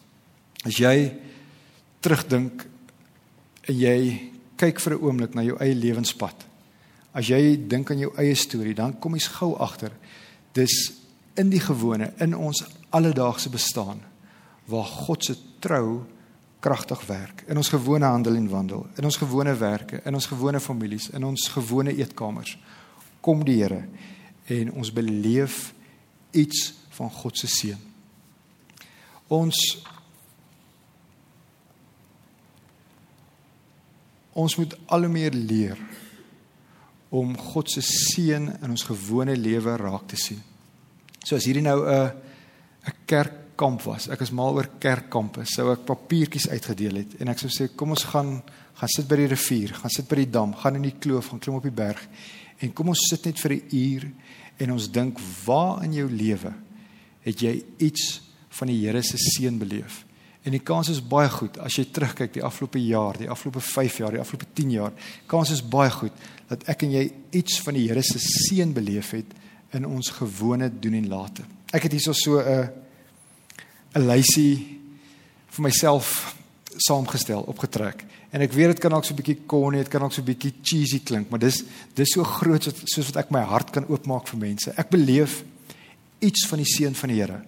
As 0.64 0.76
jy 0.76 1.12
terugdink 2.00 2.67
en 3.62 3.79
jy 3.79 4.31
kyk 4.57 4.81
vir 4.81 4.94
'n 4.94 5.03
oomblik 5.03 5.35
na 5.35 5.42
jou 5.42 5.57
eie 5.59 5.75
lewenspad. 5.75 6.44
As 7.12 7.27
jy 7.27 7.57
dink 7.68 7.90
aan 7.90 7.99
jou 7.99 8.12
eie 8.16 8.35
storie, 8.35 8.75
dan 8.75 8.99
kom 8.99 9.14
jy 9.14 9.20
gou 9.20 9.57
agter 9.59 9.92
dis 10.53 10.92
in 11.35 11.51
die 11.51 11.61
gewone 11.61 12.12
in 12.18 12.35
ons 12.35 12.64
alledaagse 12.94 13.50
bestaan 13.50 14.02
waar 14.70 14.85
God 14.85 15.24
se 15.24 15.37
trou 15.59 16.04
kragtig 16.64 17.02
werk 17.07 17.44
in 17.48 17.61
ons 17.61 17.68
gewone 17.68 18.09
handel 18.09 18.38
en 18.38 18.48
wandel, 18.48 18.87
in 18.96 19.04
ons 19.04 19.18
gewone 19.20 19.52
werke, 19.61 20.00
in 20.04 20.16
ons 20.16 20.28
gewone 20.30 20.61
families, 20.61 21.11
in 21.12 21.24
ons 21.24 21.48
gewone 21.52 21.92
eetkamers. 21.92 22.57
Kom 23.20 23.44
die 23.44 23.59
Here 23.61 23.83
en 24.48 24.72
ons 24.72 24.92
beleef 24.92 25.74
iets 26.33 26.70
van 26.96 27.11
God 27.11 27.38
se 27.38 27.50
seën. 27.50 27.83
Ons 29.33 29.61
ons 34.35 34.57
moet 34.59 34.72
al 34.90 35.07
hoe 35.07 35.12
meer 35.12 35.37
leer 35.37 35.78
om 37.14 37.37
God 37.38 37.70
se 37.70 37.85
seën 37.85 38.48
in 38.57 38.70
ons 38.72 38.88
gewone 38.88 39.37
lewe 39.38 39.76
raak 39.78 40.09
te 40.11 40.18
sien. 40.18 40.40
So 41.22 41.37
as 41.37 41.46
hierdie 41.46 41.62
nou 41.62 41.85
'n 41.87 42.11
'n 42.87 42.94
kerkkamp 43.07 43.83
was, 43.83 44.09
ek 44.09 44.20
is 44.20 44.31
mal 44.31 44.55
oor 44.55 44.68
kerkkampe, 44.79 45.44
sou 45.44 45.73
ek 45.73 45.87
papiertjies 45.87 46.49
uitgedeel 46.49 46.97
het 46.97 47.20
en 47.20 47.29
ek 47.29 47.38
sou 47.38 47.49
sê 47.49 47.75
kom 47.77 47.90
ons 47.90 48.05
gaan 48.05 48.42
gaan 48.75 48.88
sit 48.88 49.07
by 49.07 49.16
die 49.16 49.29
rivier, 49.31 49.70
gaan 49.75 49.90
sit 49.90 50.09
by 50.09 50.16
die 50.16 50.31
dam, 50.31 50.55
gaan 50.55 50.75
in 50.75 50.83
die 50.83 50.99
kloof, 50.99 51.29
gaan 51.29 51.38
klim 51.38 51.55
op 51.55 51.62
die 51.62 51.70
berg 51.70 52.01
en 52.59 52.73
kom 52.73 52.88
ons 52.88 53.09
sit 53.09 53.25
net 53.25 53.38
vir 53.38 53.53
'n 53.53 53.68
uur 53.70 54.12
en 54.59 54.73
ons 54.73 54.90
dink 54.90 55.18
waar 55.47 55.85
in 55.85 55.92
jou 55.92 56.09
lewe 56.11 56.53
het 57.25 57.40
jy 57.40 57.64
iets 57.79 58.20
van 58.51 58.68
die 58.68 58.87
Here 58.87 59.03
se 59.03 59.16
seën 59.16 59.59
beleef? 59.59 60.05
En 60.44 60.53
die 60.53 60.61
kans 60.61 60.90
is 60.92 61.01
baie 61.01 61.29
goed 61.33 61.57
as 61.64 61.79
jy 61.79 61.87
terugkyk 61.88 62.35
die 62.37 62.44
afgelope 62.44 62.81
jaar, 62.85 63.16
die 63.16 63.31
afgelope 63.33 63.62
5 63.64 63.99
jaar, 64.03 64.12
die 64.12 64.20
afgelope 64.20 64.51
10 64.53 64.70
jaar. 64.70 64.92
Kans 65.27 65.51
is 65.51 65.62
baie 65.62 65.90
goed 65.90 66.12
dat 66.51 66.66
ek 66.68 66.85
en 66.85 66.92
jy 66.99 67.05
iets 67.33 67.61
van 67.64 67.75
die 67.75 67.87
Here 67.88 68.03
se 68.05 68.20
seën 68.20 68.75
beleef 68.77 69.14
het 69.16 69.33
in 69.73 69.87
ons 69.88 70.12
gewone 70.20 70.68
doen 70.68 70.94
en 71.01 71.09
late. 71.09 71.47
Ek 71.75 71.89
het 71.89 71.97
hierso 71.97 72.13
so 72.15 72.39
'n 72.39 72.71
'n 73.95 74.07
lysie 74.07 74.81
vir 75.51 75.63
myself 75.63 76.37
saamgestel, 76.77 77.43
opgetrek. 77.47 78.05
En 78.35 78.43
ek 78.43 78.53
weet 78.53 78.75
dit 78.75 78.81
kan 78.83 78.91
dalk 78.91 79.05
so 79.05 79.15
'n 79.15 79.21
bietjie 79.23 79.47
corny, 79.47 79.79
dit 79.79 79.89
kan 79.89 80.01
dalk 80.01 80.13
so 80.13 80.23
'n 80.23 80.25
bietjie 80.27 80.55
cheesy 80.63 81.01
klink, 81.03 81.31
maar 81.31 81.39
dis 81.39 81.63
dis 81.95 82.11
so 82.11 82.25
groot 82.25 82.63
soos 82.63 82.83
soos 82.85 83.07
wat 83.07 83.25
ek 83.25 83.31
my 83.31 83.41
hart 83.41 83.71
kan 83.71 83.87
oopmaak 83.89 84.27
vir 84.29 84.39
mense. 84.39 84.73
Ek 84.77 84.91
beleef 84.91 85.45
iets 86.21 86.47
van 86.47 86.59
die 86.59 86.67
seën 86.67 86.95
van 86.95 87.09
die 87.09 87.21
Here 87.21 87.43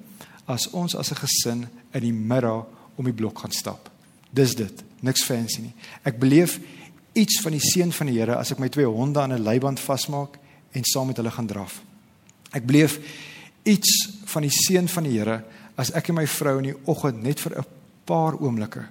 as 0.47 0.69
ons 0.73 0.95
as 0.95 1.11
'n 1.11 1.17
gesin 1.17 1.69
in 1.93 2.01
die 2.01 2.13
middag 2.13 2.67
om 2.97 3.05
die 3.05 3.13
blok 3.13 3.39
gaan 3.39 3.53
stap. 3.53 3.91
Dis 4.33 4.55
dit, 4.55 4.85
niks 5.01 5.25
fancy 5.25 5.61
nie. 5.61 5.75
Ek 6.05 6.19
beleef 6.19 6.61
iets 7.13 7.41
van 7.41 7.53
die 7.53 7.61
seën 7.61 7.93
van 7.93 8.07
die 8.07 8.19
Here 8.19 8.37
as 8.37 8.53
ek 8.53 8.59
my 8.59 8.69
twee 8.69 8.87
honde 8.87 9.21
aan 9.21 9.33
'n 9.33 9.43
leiband 9.43 9.81
vasmaak 9.81 10.39
en 10.73 10.85
saam 10.85 11.07
met 11.07 11.17
hulle 11.17 11.31
gaan 11.31 11.47
draf. 11.47 11.83
Ek 12.53 12.67
beleef 12.67 12.99
iets 13.65 14.16
van 14.37 14.45
die 14.45 14.53
seën 14.53 14.89
van 14.93 15.09
die 15.09 15.17
Here 15.17 15.41
as 15.81 15.93
ek 15.97 16.11
en 16.13 16.21
my 16.21 16.27
vrou 16.29 16.59
in 16.61 16.71
die 16.71 16.79
oggend 16.89 17.23
net 17.25 17.41
vir 17.41 17.59
'n 17.59 17.65
paar 18.05 18.37
oomblikke 18.37 18.85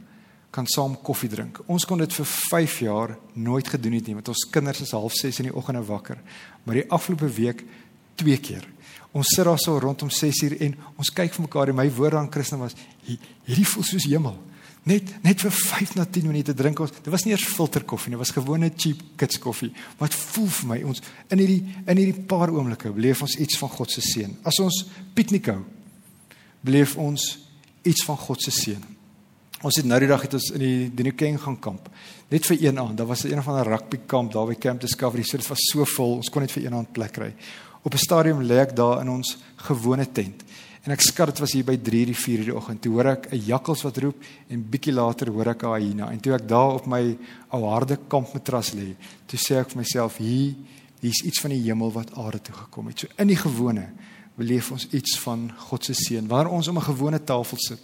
kan 0.51 0.67
saam 0.67 0.95
koffie 1.03 1.29
drink. 1.29 1.60
Ons 1.67 1.86
kon 1.86 1.97
dit 1.97 2.13
vir 2.13 2.25
5 2.25 2.79
jaar 2.79 3.17
nooit 3.34 3.67
gedoen 3.67 3.93
het 3.93 4.08
nie 4.08 4.15
want 4.15 4.27
ons 4.27 4.49
kinders 4.51 4.81
is 4.81 4.91
half 4.91 5.13
6 5.13 5.39
in 5.39 5.49
die 5.49 5.55
oggende 5.55 5.84
wakker. 5.84 6.17
Maar 6.63 6.75
die 6.75 6.89
afgelope 6.89 7.27
week 7.27 7.63
twee 8.15 8.38
keer. 8.38 8.63
Ons 9.12 9.27
sit 9.36 9.45
daar 9.45 9.60
so 9.60 9.77
rondom 9.79 10.10
6uur 10.10 10.58
en 10.60 10.75
ons 10.97 11.10
kyk 11.10 11.34
vir 11.34 11.41
mekaar 11.41 11.69
en 11.69 11.75
my 11.75 11.89
woord 11.91 12.13
aan 12.13 12.31
Christen 12.31 12.60
was 12.60 12.75
hierdie 13.03 13.67
voel 13.67 13.84
soos 13.84 14.08
hemel. 14.08 14.38
Net 14.86 15.15
net 15.26 15.41
vir 15.41 15.52
5 15.52 15.95
na 15.98 16.06
10 16.06 16.28
minute 16.30 16.54
drink 16.54 16.80
ons. 16.80 16.91
Dit 16.91 17.10
was 17.10 17.24
nie 17.26 17.34
eers 17.34 17.45
filterkoffie 17.50 18.12
nie, 18.12 18.19
dit 18.19 18.21
was 18.21 18.34
gewone 18.36 18.69
cheap 18.78 19.02
kids 19.17 19.39
koffie. 19.41 19.71
Wat 19.98 20.13
voel 20.13 20.52
vir 20.60 20.67
my 20.69 20.82
ons 20.86 21.02
in 21.34 21.41
hierdie 21.41 21.62
in 21.89 22.02
hierdie 22.02 22.26
paar 22.30 22.54
oomblikke 22.54 22.93
beleef 22.93 23.24
ons 23.26 23.38
iets 23.41 23.58
van 23.58 23.71
God 23.74 23.89
se 23.91 24.04
seën. 24.06 24.36
As 24.45 24.60
ons 24.62 24.84
piknik 25.17 25.50
hou, 25.50 25.63
beleef 26.62 26.93
ons 27.02 27.26
iets 27.86 28.06
van 28.06 28.21
God 28.28 28.45
se 28.45 28.54
seën. 28.54 28.86
Ons 29.65 29.80
het 29.82 29.89
nou 29.89 29.98
die 30.04 30.10
dag 30.12 30.21
het 30.21 30.38
ons 30.38 30.52
in 30.54 30.62
die 30.62 30.89
Dinokeng 30.93 31.39
gaan 31.41 31.58
kamp. 31.58 31.89
Net 32.30 32.45
vir 32.45 32.67
een 32.67 32.78
aand. 32.78 32.98
Daar 32.98 33.10
was 33.10 33.26
'n 33.26 33.34
een 33.34 33.43
van 33.43 33.60
'n 33.60 33.69
rugby 33.69 34.00
kamp 34.06 34.32
daar 34.34 34.48
by 34.48 34.56
Camp 34.56 34.82
Discovery. 34.82 35.24
So 35.24 35.38
dit 35.38 35.48
was 35.48 35.60
so 35.71 35.86
vol. 35.86 36.15
Ons 36.17 36.30
kon 36.30 36.41
net 36.41 36.52
vir 36.52 36.65
een 36.65 36.74
aand 36.74 36.91
plek 36.91 37.12
kry. 37.12 37.34
Op 37.82 37.93
'n 37.93 37.98
stadium 37.98 38.41
lê 38.43 38.60
ek 38.60 38.76
daar 38.76 39.02
in 39.02 39.10
ons 39.10 39.38
gewone 39.56 40.12
tent. 40.12 40.43
En 40.86 40.93
ek 40.93 41.02
skat 41.02 41.32
dit 41.32 41.39
was 41.41 41.54
hier 41.58 41.65
by 41.65 41.78
3:00 41.82 42.12
die 42.12 42.13
4:00 42.13 42.45
die 42.45 42.56
oggend. 42.56 42.82
Toe 42.82 42.93
hoor 42.93 43.08
ek 43.08 43.32
'n 43.32 43.41
jakkals 43.45 43.82
wat 43.84 43.98
roep 43.98 44.24
en 44.50 44.69
bietjie 44.69 44.93
later 44.93 45.32
hoor 45.32 45.48
ek 45.48 45.63
'n 45.63 45.82
hyena. 45.82 46.12
En 46.12 46.19
toe 46.19 46.34
ek 46.34 46.48
daar 46.48 46.76
op 46.76 46.86
my 46.86 47.17
ou 47.50 47.63
harde 47.65 47.98
kampmatras 48.08 48.74
lê, 48.74 48.95
toe 49.26 49.39
sê 49.39 49.60
ek 49.60 49.69
vir 49.71 49.78
myself, 49.78 50.17
hier 50.17 50.54
hier's 51.02 51.24
iets 51.24 51.41
van 51.41 51.52
die 51.52 51.62
hemel 51.62 51.91
wat 51.91 52.13
aarde 52.17 52.41
toe 52.41 52.56
gekom 52.56 52.88
het. 52.88 53.00
So 53.00 53.08
in 53.17 53.28
die 53.28 53.36
gewone 53.36 53.89
beleef 54.38 54.71
ons 54.71 54.88
iets 54.91 55.19
van 55.19 55.52
God 55.69 55.84
se 55.84 55.93
seën. 55.93 56.28
Waar 56.28 56.48
ons 56.48 56.67
om 56.67 56.78
'n 56.78 56.82
gewone 56.82 57.24
tafel 57.24 57.58
sit 57.58 57.82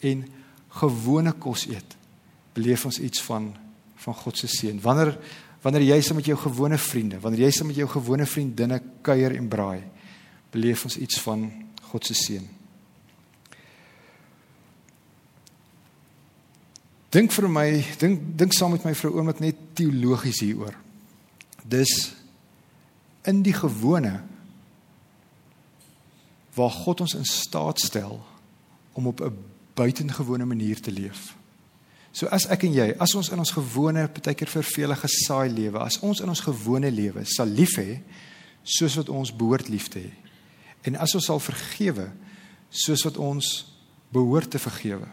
en 0.00 0.24
gewone 0.68 1.32
kos 1.32 1.66
eet, 1.66 1.96
beleef 2.54 2.84
ons 2.84 2.98
iets 2.98 3.22
van 3.22 3.56
van 3.96 4.14
God 4.14 4.38
se 4.38 4.46
seën. 4.46 4.80
Wanneer 4.80 5.18
wanneer 5.62 5.82
jy 5.82 6.00
saam 6.00 6.16
met 6.16 6.26
jou 6.26 6.36
gewone 6.36 6.78
vriende, 6.78 7.20
wanneer 7.20 7.40
jy 7.40 7.50
saam 7.50 7.66
met 7.66 7.76
jou 7.76 7.88
gewone 7.88 8.26
vriendinne 8.26 8.80
kuier 9.02 9.34
en 9.36 9.48
braai, 9.48 9.82
beleef 10.52 10.84
ons 10.84 10.96
iets 10.96 11.20
van 11.20 11.50
God 11.90 12.06
se 12.06 12.14
seën. 12.14 12.46
Dink 17.08 17.32
vir 17.32 17.48
my, 17.48 17.68
dink 18.00 18.24
dink 18.36 18.52
saam 18.52 18.74
met 18.76 18.84
my 18.84 18.92
vir 18.94 19.10
'n 19.10 19.14
oomblik 19.16 19.40
net 19.40 19.56
teologies 19.74 20.40
hieroor. 20.40 20.74
Dis 21.64 22.12
in 23.24 23.42
die 23.42 23.52
gewone 23.52 24.20
waar 26.54 26.70
God 26.70 27.00
ons 27.00 27.14
in 27.14 27.24
staat 27.24 27.80
stel 27.80 28.20
om 28.92 29.06
op 29.06 29.20
'n 29.20 29.36
buitengewone 29.74 30.44
manier 30.44 30.80
te 30.80 30.92
leef. 30.92 31.36
So 32.12 32.26
as 32.26 32.46
ek 32.46 32.62
en 32.62 32.72
jy, 32.72 32.94
as 32.98 33.14
ons 33.14 33.28
in 33.28 33.38
ons 33.38 33.50
gewone, 33.50 34.08
partykeer 34.08 34.48
vervelige 34.48 35.08
saai 35.08 35.48
lewe, 35.48 35.78
as 35.78 35.98
ons 35.98 36.20
in 36.20 36.28
ons 36.28 36.40
gewone 36.40 36.90
lewe 36.90 37.24
sal 37.24 37.46
lief 37.46 37.76
hê 37.76 38.00
soos 38.62 38.96
wat 38.96 39.08
ons 39.08 39.32
behoort 39.32 39.68
lief 39.68 39.88
te 39.88 39.98
hê. 39.98 40.27
En 40.86 40.96
as 40.96 41.14
ons 41.14 41.24
sal 41.30 41.40
vergewe 41.42 42.10
soos 42.70 43.02
wat 43.06 43.16
ons 43.16 43.48
behoort 44.12 44.50
te 44.50 44.60
vergewe. 44.60 45.08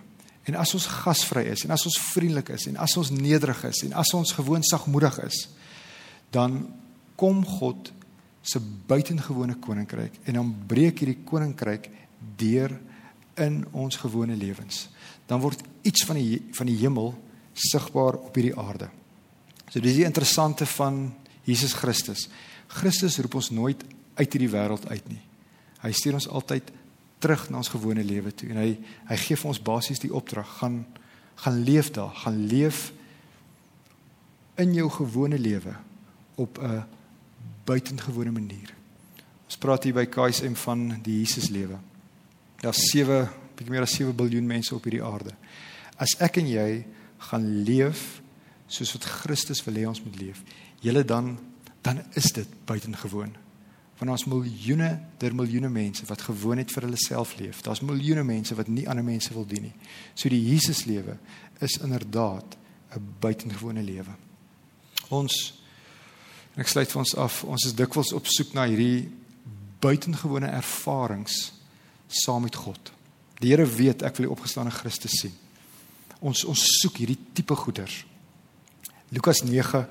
En 0.45 0.57
as 0.61 0.73
ons 0.77 0.87
gasvry 1.01 1.47
is 1.49 1.65
en 1.65 1.73
as 1.73 1.85
ons 1.89 1.97
vriendelik 2.11 2.51
is 2.53 2.67
en 2.69 2.77
as 2.81 2.93
ons 2.99 3.11
nederig 3.15 3.63
is 3.65 3.81
en 3.87 3.95
as 3.97 4.13
ons 4.13 4.35
gewoon 4.37 4.63
sagmoedig 4.63 5.17
is, 5.25 5.47
dan 6.35 6.59
kom 7.17 7.41
God 7.47 7.91
se 8.45 8.61
buitengewone 8.61 9.57
koninkryk 9.63 10.19
en 10.27 10.37
dan 10.37 10.51
breek 10.69 11.01
hierdie 11.01 11.23
koninkryk 11.25 11.89
deur 12.37 12.75
in 13.41 13.63
ons 13.73 13.97
gewone 13.99 14.35
lewens. 14.37 14.85
Dan 15.25 15.41
word 15.41 15.63
iets 15.81 16.05
van 16.05 16.19
die 16.19 16.43
van 16.55 16.69
die 16.69 16.77
hemel 16.83 17.13
sigbaar 17.55 18.19
op 18.19 18.35
hierdie 18.35 18.55
aarde. 18.59 18.91
So 19.71 19.81
dis 19.81 19.97
die 19.97 20.05
interessante 20.05 20.67
van 20.75 21.07
Jesus 21.47 21.73
Christus. 21.73 22.27
Christus 22.67 23.17
roep 23.23 23.39
ons 23.41 23.51
nooit 23.55 23.81
uit 24.15 24.29
hierdie 24.29 24.51
wêreld 24.53 24.85
uit 24.91 25.09
nie. 25.09 25.23
Hy 25.85 25.93
stuur 25.93 26.17
ons 26.17 26.27
altyd 26.27 26.71
terug 27.21 27.47
na 27.49 27.61
ons 27.61 27.71
gewone 27.71 28.03
lewe 28.03 28.33
toe 28.35 28.49
en 28.51 28.59
hy 28.59 28.69
hy 29.09 29.17
gee 29.21 29.37
vir 29.39 29.51
ons 29.53 29.61
basies 29.61 30.01
die 30.01 30.13
opdrag 30.13 30.49
gaan 30.59 30.83
gaan 31.35 31.63
leef 31.67 31.89
daar, 31.91 32.13
gaan 32.15 32.45
leef 32.47 32.93
in 34.55 34.71
jou 34.73 34.89
gewone 34.89 35.37
lewe 35.39 35.75
op 36.35 36.59
'n 36.59 36.83
buitengewone 37.65 38.31
manier. 38.31 38.73
Ons 39.45 39.57
praat 39.57 39.83
hier 39.83 39.93
by 39.93 40.05
KSM 40.05 40.53
van 40.53 41.01
die 41.03 41.19
Jesus 41.19 41.49
lewe. 41.49 41.77
Daar's 42.61 42.89
7, 42.91 43.29
bietjie 43.55 43.71
meer 43.71 43.81
as 43.81 43.95
7 43.95 44.15
miljard 44.15 44.45
mense 44.45 44.75
op 44.75 44.83
hierdie 44.83 45.03
aarde. 45.03 45.35
As 45.97 46.15
ek 46.19 46.37
en 46.37 46.47
jy 46.47 46.85
gaan 47.17 47.63
leef 47.63 48.21
soos 48.67 48.93
wat 48.93 49.03
Christus 49.03 49.63
wil 49.65 49.75
hê 49.75 49.87
ons 49.87 50.03
moet 50.03 50.19
leef, 50.19 50.43
julle 50.81 51.03
dan 51.03 51.37
dan 51.81 52.01
is 52.13 52.31
dit 52.33 52.47
buitengewoon. 52.65 53.35
Want 53.97 54.11
daar's 54.11 54.25
miljoene 54.27 54.99
der 55.17 55.35
miljoene 55.35 55.69
mense 55.69 56.05
wat 56.05 56.21
gewoon 56.21 56.59
net 56.59 56.71
vir 56.71 56.83
hulle 56.83 56.99
self 56.99 57.37
leef. 57.39 57.61
Daar's 57.61 57.81
miljoene 57.81 58.23
mense 58.23 58.55
wat 58.55 58.67
nie 58.67 58.89
ander 58.89 59.03
mense 59.03 59.33
wil 59.33 59.45
dien 59.47 59.69
nie. 59.69 59.75
So 60.13 60.29
die 60.29 60.41
Jesus 60.49 60.85
lewe 60.85 61.17
is 61.59 61.77
inderdaad 61.77 62.57
'n 62.95 63.13
buitengewone 63.19 63.83
lewe. 63.83 64.15
Ons 65.09 65.65
En 66.55 66.63
ek 66.63 66.71
sluit 66.71 66.91
vir 66.91 67.01
ons 67.03 67.15
af. 67.19 67.41
Ons 67.43 67.67
is 67.67 67.75
dikwels 67.75 68.13
op 68.15 68.27
soek 68.31 68.53
na 68.55 68.63
hierdie 68.69 69.09
buitengewone 69.83 70.47
ervarings 70.55 71.51
saam 72.07 72.45
met 72.47 72.55
God. 72.55 72.91
Die 73.41 73.51
Here 73.51 73.65
weet 73.67 74.05
ek 74.07 74.15
wil 74.15 74.29
die 74.29 74.35
opgestane 74.37 74.71
Christus 74.71 75.19
sien. 75.19 75.33
Ons 76.23 76.45
ons 76.47 76.61
soek 76.79 77.01
hierdie 77.03 77.19
tipe 77.35 77.57
goeders. 77.59 78.05
Lukas 79.11 79.43
9 79.43 79.83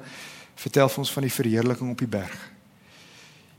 vertel 0.56 0.88
vir 0.88 1.02
ons 1.04 1.12
van 1.12 1.26
die 1.26 1.34
verheerliking 1.34 1.92
op 1.92 2.00
die 2.00 2.10
berg. 2.10 2.38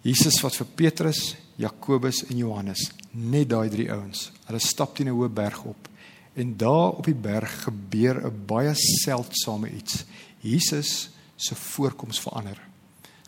Jesus 0.05 0.37
wat 0.43 0.55
vir 0.59 0.67
Petrus, 0.77 1.35
Jakobus 1.57 2.21
en 2.29 2.37
Johannes, 2.37 2.91
net 3.11 3.49
daai 3.49 3.69
drie 3.73 3.87
ouens, 3.89 4.29
hulle 4.45 4.61
stap 4.61 4.95
teen 4.95 5.09
'n 5.09 5.17
hoë 5.17 5.29
berg 5.33 5.63
op. 5.65 5.89
En 6.35 6.57
daar 6.57 6.99
op 6.99 7.05
die 7.05 7.15
berg 7.15 7.63
gebeur 7.63 8.21
'n 8.21 8.45
baie 8.45 8.73
seldsame 8.75 9.69
iets. 9.69 10.05
Jesus 10.41 11.09
se 11.35 11.55
voorkoms 11.55 12.19
verander 12.19 12.59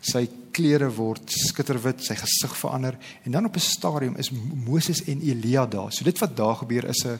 sy 0.04 0.24
klere 0.54 0.88
word 0.94 1.30
skitterwit, 1.30 2.02
sy 2.04 2.16
gesig 2.18 2.54
verander 2.58 2.98
en 3.24 3.34
dan 3.34 3.46
op 3.46 3.56
'n 3.56 3.60
stadium 3.60 4.16
is 4.16 4.30
Moses 4.30 5.04
en 5.04 5.20
Elia 5.20 5.66
daar. 5.66 5.92
So 5.92 6.04
dit 6.04 6.18
wat 6.18 6.36
daar 6.36 6.56
gebeur 6.56 6.84
is 6.84 7.04
'n 7.04 7.18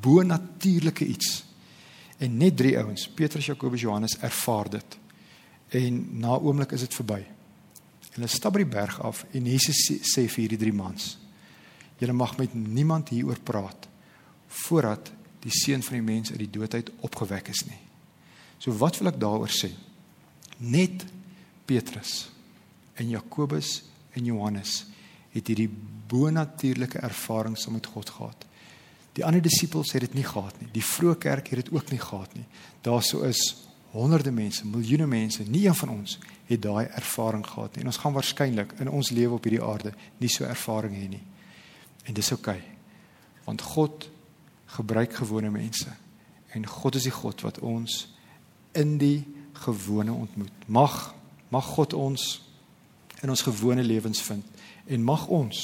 bonatuurlike 0.00 1.04
iets. 1.04 1.44
En 2.18 2.36
net 2.36 2.56
drie 2.56 2.78
ouens, 2.78 3.08
Petrus, 3.08 3.46
Jakobus, 3.46 3.80
Johannes 3.80 4.18
ervaar 4.18 4.70
dit. 4.70 4.98
En 5.68 6.18
na 6.18 6.38
oomblik 6.38 6.72
is 6.72 6.80
dit 6.80 6.94
verby. 6.94 7.24
Hulle 8.12 8.28
stap 8.28 8.52
by 8.52 8.64
die 8.64 8.72
berg 8.72 8.98
af 9.00 9.24
en 9.32 9.46
Jesus 9.48 9.86
sê, 9.86 9.98
sê 10.04 10.26
vir 10.28 10.44
hierdie 10.44 10.60
drie 10.60 10.74
mans: 10.76 11.16
"Julle 12.00 12.12
mag 12.12 12.36
met 12.38 12.54
niemand 12.54 13.08
hieroor 13.08 13.40
praat 13.40 13.88
voordat 14.48 15.12
die 15.40 15.50
seun 15.50 15.82
van 15.82 15.96
die 15.96 16.04
mens 16.04 16.30
uit 16.30 16.38
die 16.38 16.50
dood 16.50 16.74
uit 16.74 16.90
opgewek 17.00 17.48
is 17.48 17.64
nie." 17.66 17.80
So 18.58 18.72
wat 18.78 18.98
wil 18.98 19.08
ek 19.08 19.18
daaroor 19.20 19.50
sê? 19.50 19.72
Net 20.58 21.06
Petrus 21.66 22.30
en 22.94 23.08
Jakobus 23.08 23.82
en 24.12 24.24
Johannes 24.24 24.84
het 25.32 25.48
hierdie 25.48 25.70
bonatuurlike 26.12 27.00
ervaring 27.00 27.56
saam 27.58 27.78
met 27.78 27.88
God 27.88 28.10
gehad. 28.10 28.46
Die 29.16 29.24
ander 29.24 29.42
disippels 29.44 29.92
het 29.92 30.04
dit 30.06 30.14
nie 30.14 30.24
gehad 30.24 30.56
nie. 30.60 30.68
Die 30.72 30.84
vroeë 30.84 31.18
kerk 31.20 31.48
het 31.52 31.64
dit 31.64 31.72
ook 31.72 31.90
nie 31.90 32.00
gehad 32.00 32.34
nie. 32.36 32.46
Daar 32.84 33.02
sou 33.02 33.24
is 33.28 33.40
honderde 33.92 34.32
mense, 34.32 34.66
miljoene 34.66 35.06
mense, 35.06 35.44
nie 35.44 35.66
een 35.66 35.76
van 35.76 35.90
ons 35.98 36.18
het 36.52 36.62
daai 36.62 36.86
ervaring 36.86 37.44
gehad 37.46 37.74
nie. 37.74 37.84
En 37.84 37.90
ons 37.92 38.00
gaan 38.02 38.14
waarskynlik 38.16 38.74
in 38.80 38.90
ons 38.90 39.10
lewe 39.10 39.38
op 39.38 39.44
hierdie 39.44 39.62
aarde 39.62 39.94
nie 40.20 40.30
so 40.30 40.44
ervaring 40.44 40.94
hê 40.96 41.08
nie. 41.08 41.22
En 42.04 42.14
dis 42.14 42.32
oukei. 42.34 42.58
Okay, 42.58 43.44
want 43.44 43.62
God 43.74 44.08
gebruik 44.76 45.14
gewone 45.20 45.50
mense. 45.50 45.90
En 46.52 46.66
God 46.66 46.96
is 47.00 47.08
die 47.08 47.14
God 47.14 47.40
wat 47.44 47.58
ons 47.60 48.06
in 48.78 48.96
die 48.98 49.24
gewone 49.64 50.12
ontmoet. 50.12 50.68
Mag 50.68 51.12
Mag 51.52 51.64
God 51.76 51.92
ons 51.92 52.40
in 53.20 53.30
ons 53.30 53.44
gewone 53.44 53.82
lewens 53.84 54.22
vind 54.24 54.44
en 54.88 55.04
mag 55.04 55.26
ons 55.28 55.58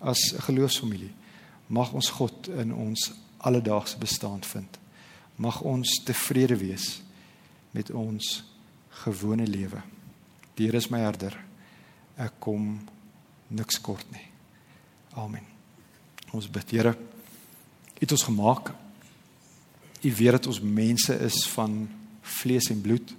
as 0.00 0.32
'n 0.32 0.40
geloofsfamilie 0.40 1.12
mag 1.68 1.92
ons 1.92 2.08
God 2.10 2.48
in 2.48 2.74
ons 2.74 3.12
alledaagse 3.36 3.98
bestaan 3.98 4.42
vind. 4.42 4.78
Mag 5.36 5.60
ons 5.60 6.02
tevrede 6.04 6.56
wees 6.56 7.02
met 7.70 7.90
ons 7.90 8.44
gewone 8.88 9.46
lewe. 9.46 9.82
Die 10.58 10.66
Here 10.66 10.76
is 10.76 10.90
my 10.90 10.98
herder. 11.04 11.36
Ek 12.18 12.40
kom 12.42 12.72
niks 13.54 13.78
kort 13.78 14.08
nie. 14.10 14.24
Amen. 15.14 15.46
Ons 16.34 16.50
bid, 16.50 16.74
Here, 16.74 16.96
U 17.98 18.00
het 18.02 18.12
ons 18.14 18.26
gemaak. 18.28 18.68
U 20.02 20.10
weet 20.14 20.36
dat 20.36 20.46
ons 20.46 20.60
mense 20.62 21.14
is 21.26 21.38
van 21.50 21.80
vlees 22.22 22.68
en 22.70 22.80
bloed. 22.80 23.14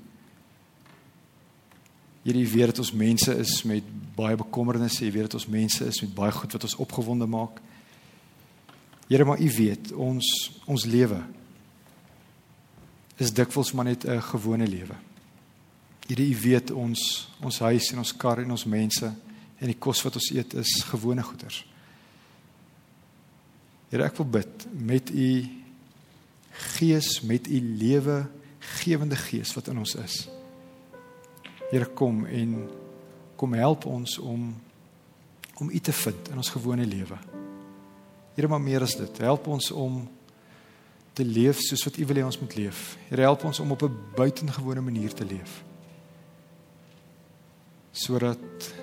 Hierdie 2.23 2.45
weet 2.47 2.71
dat 2.71 2.79
ons 2.83 2.93
mense 2.95 3.35
is 3.39 3.57
met 3.67 3.83
baie 4.15 4.37
bekommernisse, 4.39 5.03
jy 5.03 5.11
weet 5.15 5.27
dat 5.27 5.39
ons 5.39 5.49
mense 5.51 5.83
is 5.87 5.99
met 6.03 6.15
baie 6.15 6.31
goed 6.35 6.55
wat 6.55 6.67
ons 6.67 6.77
opgewonde 6.79 7.27
maak. 7.27 7.59
Here, 9.09 9.25
maar 9.25 9.41
U 9.41 9.49
weet, 9.57 9.91
ons 9.91 10.31
ons 10.69 10.85
lewe 10.85 11.19
is 13.19 13.33
dikwels 13.35 13.73
maar 13.75 13.89
net 13.89 14.05
'n 14.07 14.21
gewone 14.31 14.67
lewe. 14.67 14.95
Here, 16.09 16.25
U 16.25 16.35
weet 16.41 16.71
ons 16.73 17.01
ons 17.45 17.59
huis 17.67 17.91
en 17.93 18.01
ons 18.01 18.15
kar 18.17 18.41
en 18.41 18.55
ons 18.55 18.65
mense 18.65 19.05
en 19.59 19.69
die 19.69 19.77
kos 19.77 20.01
wat 20.01 20.15
ons 20.17 20.31
eet 20.33 20.55
is 20.57 20.79
gewone 20.89 21.21
goeders. 21.21 21.61
Here, 23.91 24.07
ek 24.07 24.17
wil 24.17 24.29
bid 24.39 24.65
met 24.73 25.13
U 25.13 25.29
Gees, 26.73 27.19
met 27.21 27.45
U 27.45 27.61
lewe 27.61 28.23
gewende 28.81 29.19
Gees 29.21 29.53
wat 29.53 29.69
in 29.69 29.83
ons 29.85 29.93
is. 30.01 30.17
Here 31.69 31.85
kom 31.93 32.25
en 32.25 32.57
kom 33.37 33.53
help 33.61 33.85
ons 33.85 34.17
om 34.17 34.49
om 35.59 35.69
U 35.69 35.79
te 35.83 35.93
vind 35.93 36.33
in 36.33 36.39
ons 36.39 36.53
gewone 36.55 36.89
lewe. 36.89 37.17
Here 38.33 38.47
maar 38.49 38.63
meer 38.63 38.81
as 38.81 38.95
dit, 38.97 39.17
help 39.21 39.49
ons 39.51 39.69
om 39.75 40.01
te 41.13 41.25
leef 41.27 41.59
soos 41.61 41.83
wat 41.85 41.99
U 41.99 42.05
wil 42.09 42.23
hê 42.23 42.25
ons 42.25 42.41
moet 42.41 42.61
leef. 42.63 42.93
Here 43.11 43.27
help 43.27 43.43
ons 43.45 43.59
om 43.59 43.77
op 43.77 43.83
'n 43.83 43.97
buitengewone 44.15 44.81
manier 44.81 45.13
te 45.13 45.27
leef. 45.27 45.68
Sodat 47.91 48.73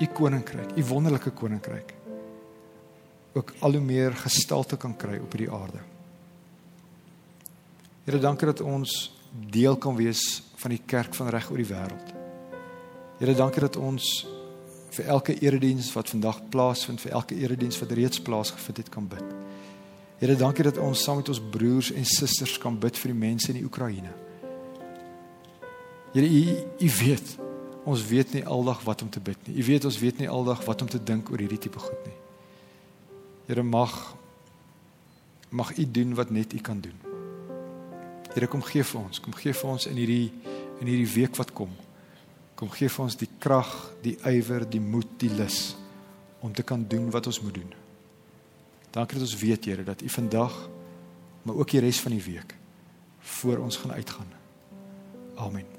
U 0.00 0.06
koninkryk, 0.12 0.76
U 0.76 0.84
wonderlike 0.84 1.30
koninkryk 1.30 1.96
ook 3.36 3.52
al 3.58 3.76
hoe 3.76 3.80
meer 3.80 4.14
gestalte 4.16 4.76
kan 4.80 4.96
kry 4.96 5.18
op 5.20 5.34
hierdie 5.36 5.52
aarde. 5.52 5.82
Here, 8.06 8.18
dankie 8.18 8.48
dat 8.48 8.62
ons 8.64 8.94
deel 9.52 9.76
kan 9.76 9.96
wees 9.98 10.22
van 10.56 10.72
die 10.72 10.80
kerk 10.86 11.14
van 11.18 11.28
reg 11.28 11.50
oor 11.50 11.60
die 11.60 11.68
wêreld. 11.68 12.14
Here, 13.20 13.34
dankie 13.36 13.60
dat 13.60 13.76
ons 13.76 14.06
vir 14.96 15.10
elke 15.12 15.36
erediens 15.44 15.90
wat 15.92 16.14
vandag 16.14 16.40
plaasvind, 16.48 17.02
vir 17.02 17.16
elke 17.18 17.36
erediens 17.36 17.76
wat 17.82 17.92
reeds 17.98 18.22
plaasgevind 18.24 18.80
het, 18.80 18.92
kan 18.92 19.08
bid. 19.10 19.34
Here, 20.22 20.36
dankie 20.38 20.64
dat 20.64 20.80
ons 20.80 21.02
saam 21.04 21.20
met 21.20 21.28
ons 21.28 21.42
broers 21.52 21.90
en 21.92 22.08
susters 22.08 22.56
kan 22.62 22.78
bid 22.80 22.96
vir 22.96 23.12
die 23.12 23.20
mense 23.20 23.52
in 23.52 23.60
die 23.60 23.66
Oekraïne. 23.68 24.14
Here, 26.14 26.24
u, 26.24 26.56
u 26.80 26.92
weet, 27.02 27.36
ons 27.86 28.02
weet 28.06 28.32
nie 28.34 28.44
aldag 28.44 28.82
wat 28.82 29.02
om 29.02 29.10
te 29.10 29.22
bid 29.22 29.38
nie. 29.46 29.60
U 29.62 29.64
weet 29.68 29.84
ons 29.86 29.98
weet 30.02 30.18
nie 30.18 30.28
aldag 30.28 30.64
wat 30.66 30.82
om 30.82 30.90
te 30.90 30.98
dink 30.98 31.30
oor 31.30 31.38
hierdie 31.38 31.60
tipe 31.68 31.78
goed 31.78 32.08
nie. 32.08 32.16
Here 33.46 33.62
mag 33.62 33.94
mag 35.54 35.70
U 35.78 35.84
doen 35.90 36.14
wat 36.18 36.30
net 36.34 36.52
U 36.52 36.60
kan 36.60 36.80
doen. 36.82 36.98
Here 38.34 38.48
kom 38.50 38.62
gee 38.66 38.84
vir 38.84 39.00
ons, 39.00 39.20
kom 39.22 39.34
gee 39.38 39.54
vir 39.54 39.70
ons 39.70 39.86
in 39.86 39.96
hierdie 39.96 40.32
in 40.82 40.90
hierdie 40.90 41.12
week 41.14 41.38
wat 41.38 41.54
kom. 41.56 41.70
Kom 42.58 42.72
gee 42.74 42.90
vir 42.90 43.04
ons 43.04 43.16
die 43.16 43.30
krag, 43.40 43.70
die 44.02 44.16
ywer, 44.28 44.66
die 44.68 44.82
moed, 44.82 45.14
die 45.20 45.30
lus 45.32 45.76
om 46.44 46.52
te 46.52 46.66
kan 46.66 46.84
doen 46.88 47.08
wat 47.14 47.30
ons 47.30 47.40
moet 47.44 47.54
doen. 47.54 47.70
Dankie 48.92 49.20
dat 49.20 49.28
ons 49.28 49.38
weet 49.40 49.70
Here 49.70 49.86
dat 49.86 50.02
U 50.02 50.08
vandag 50.08 50.58
maar 51.46 51.62
ook 51.62 51.70
die 51.70 51.80
res 51.80 52.00
van 52.02 52.16
die 52.16 52.22
week 52.22 52.56
voor 53.38 53.62
ons 53.62 53.76
gaan 53.76 53.92
uitgaan. 53.92 54.30
Amen. 55.36 55.75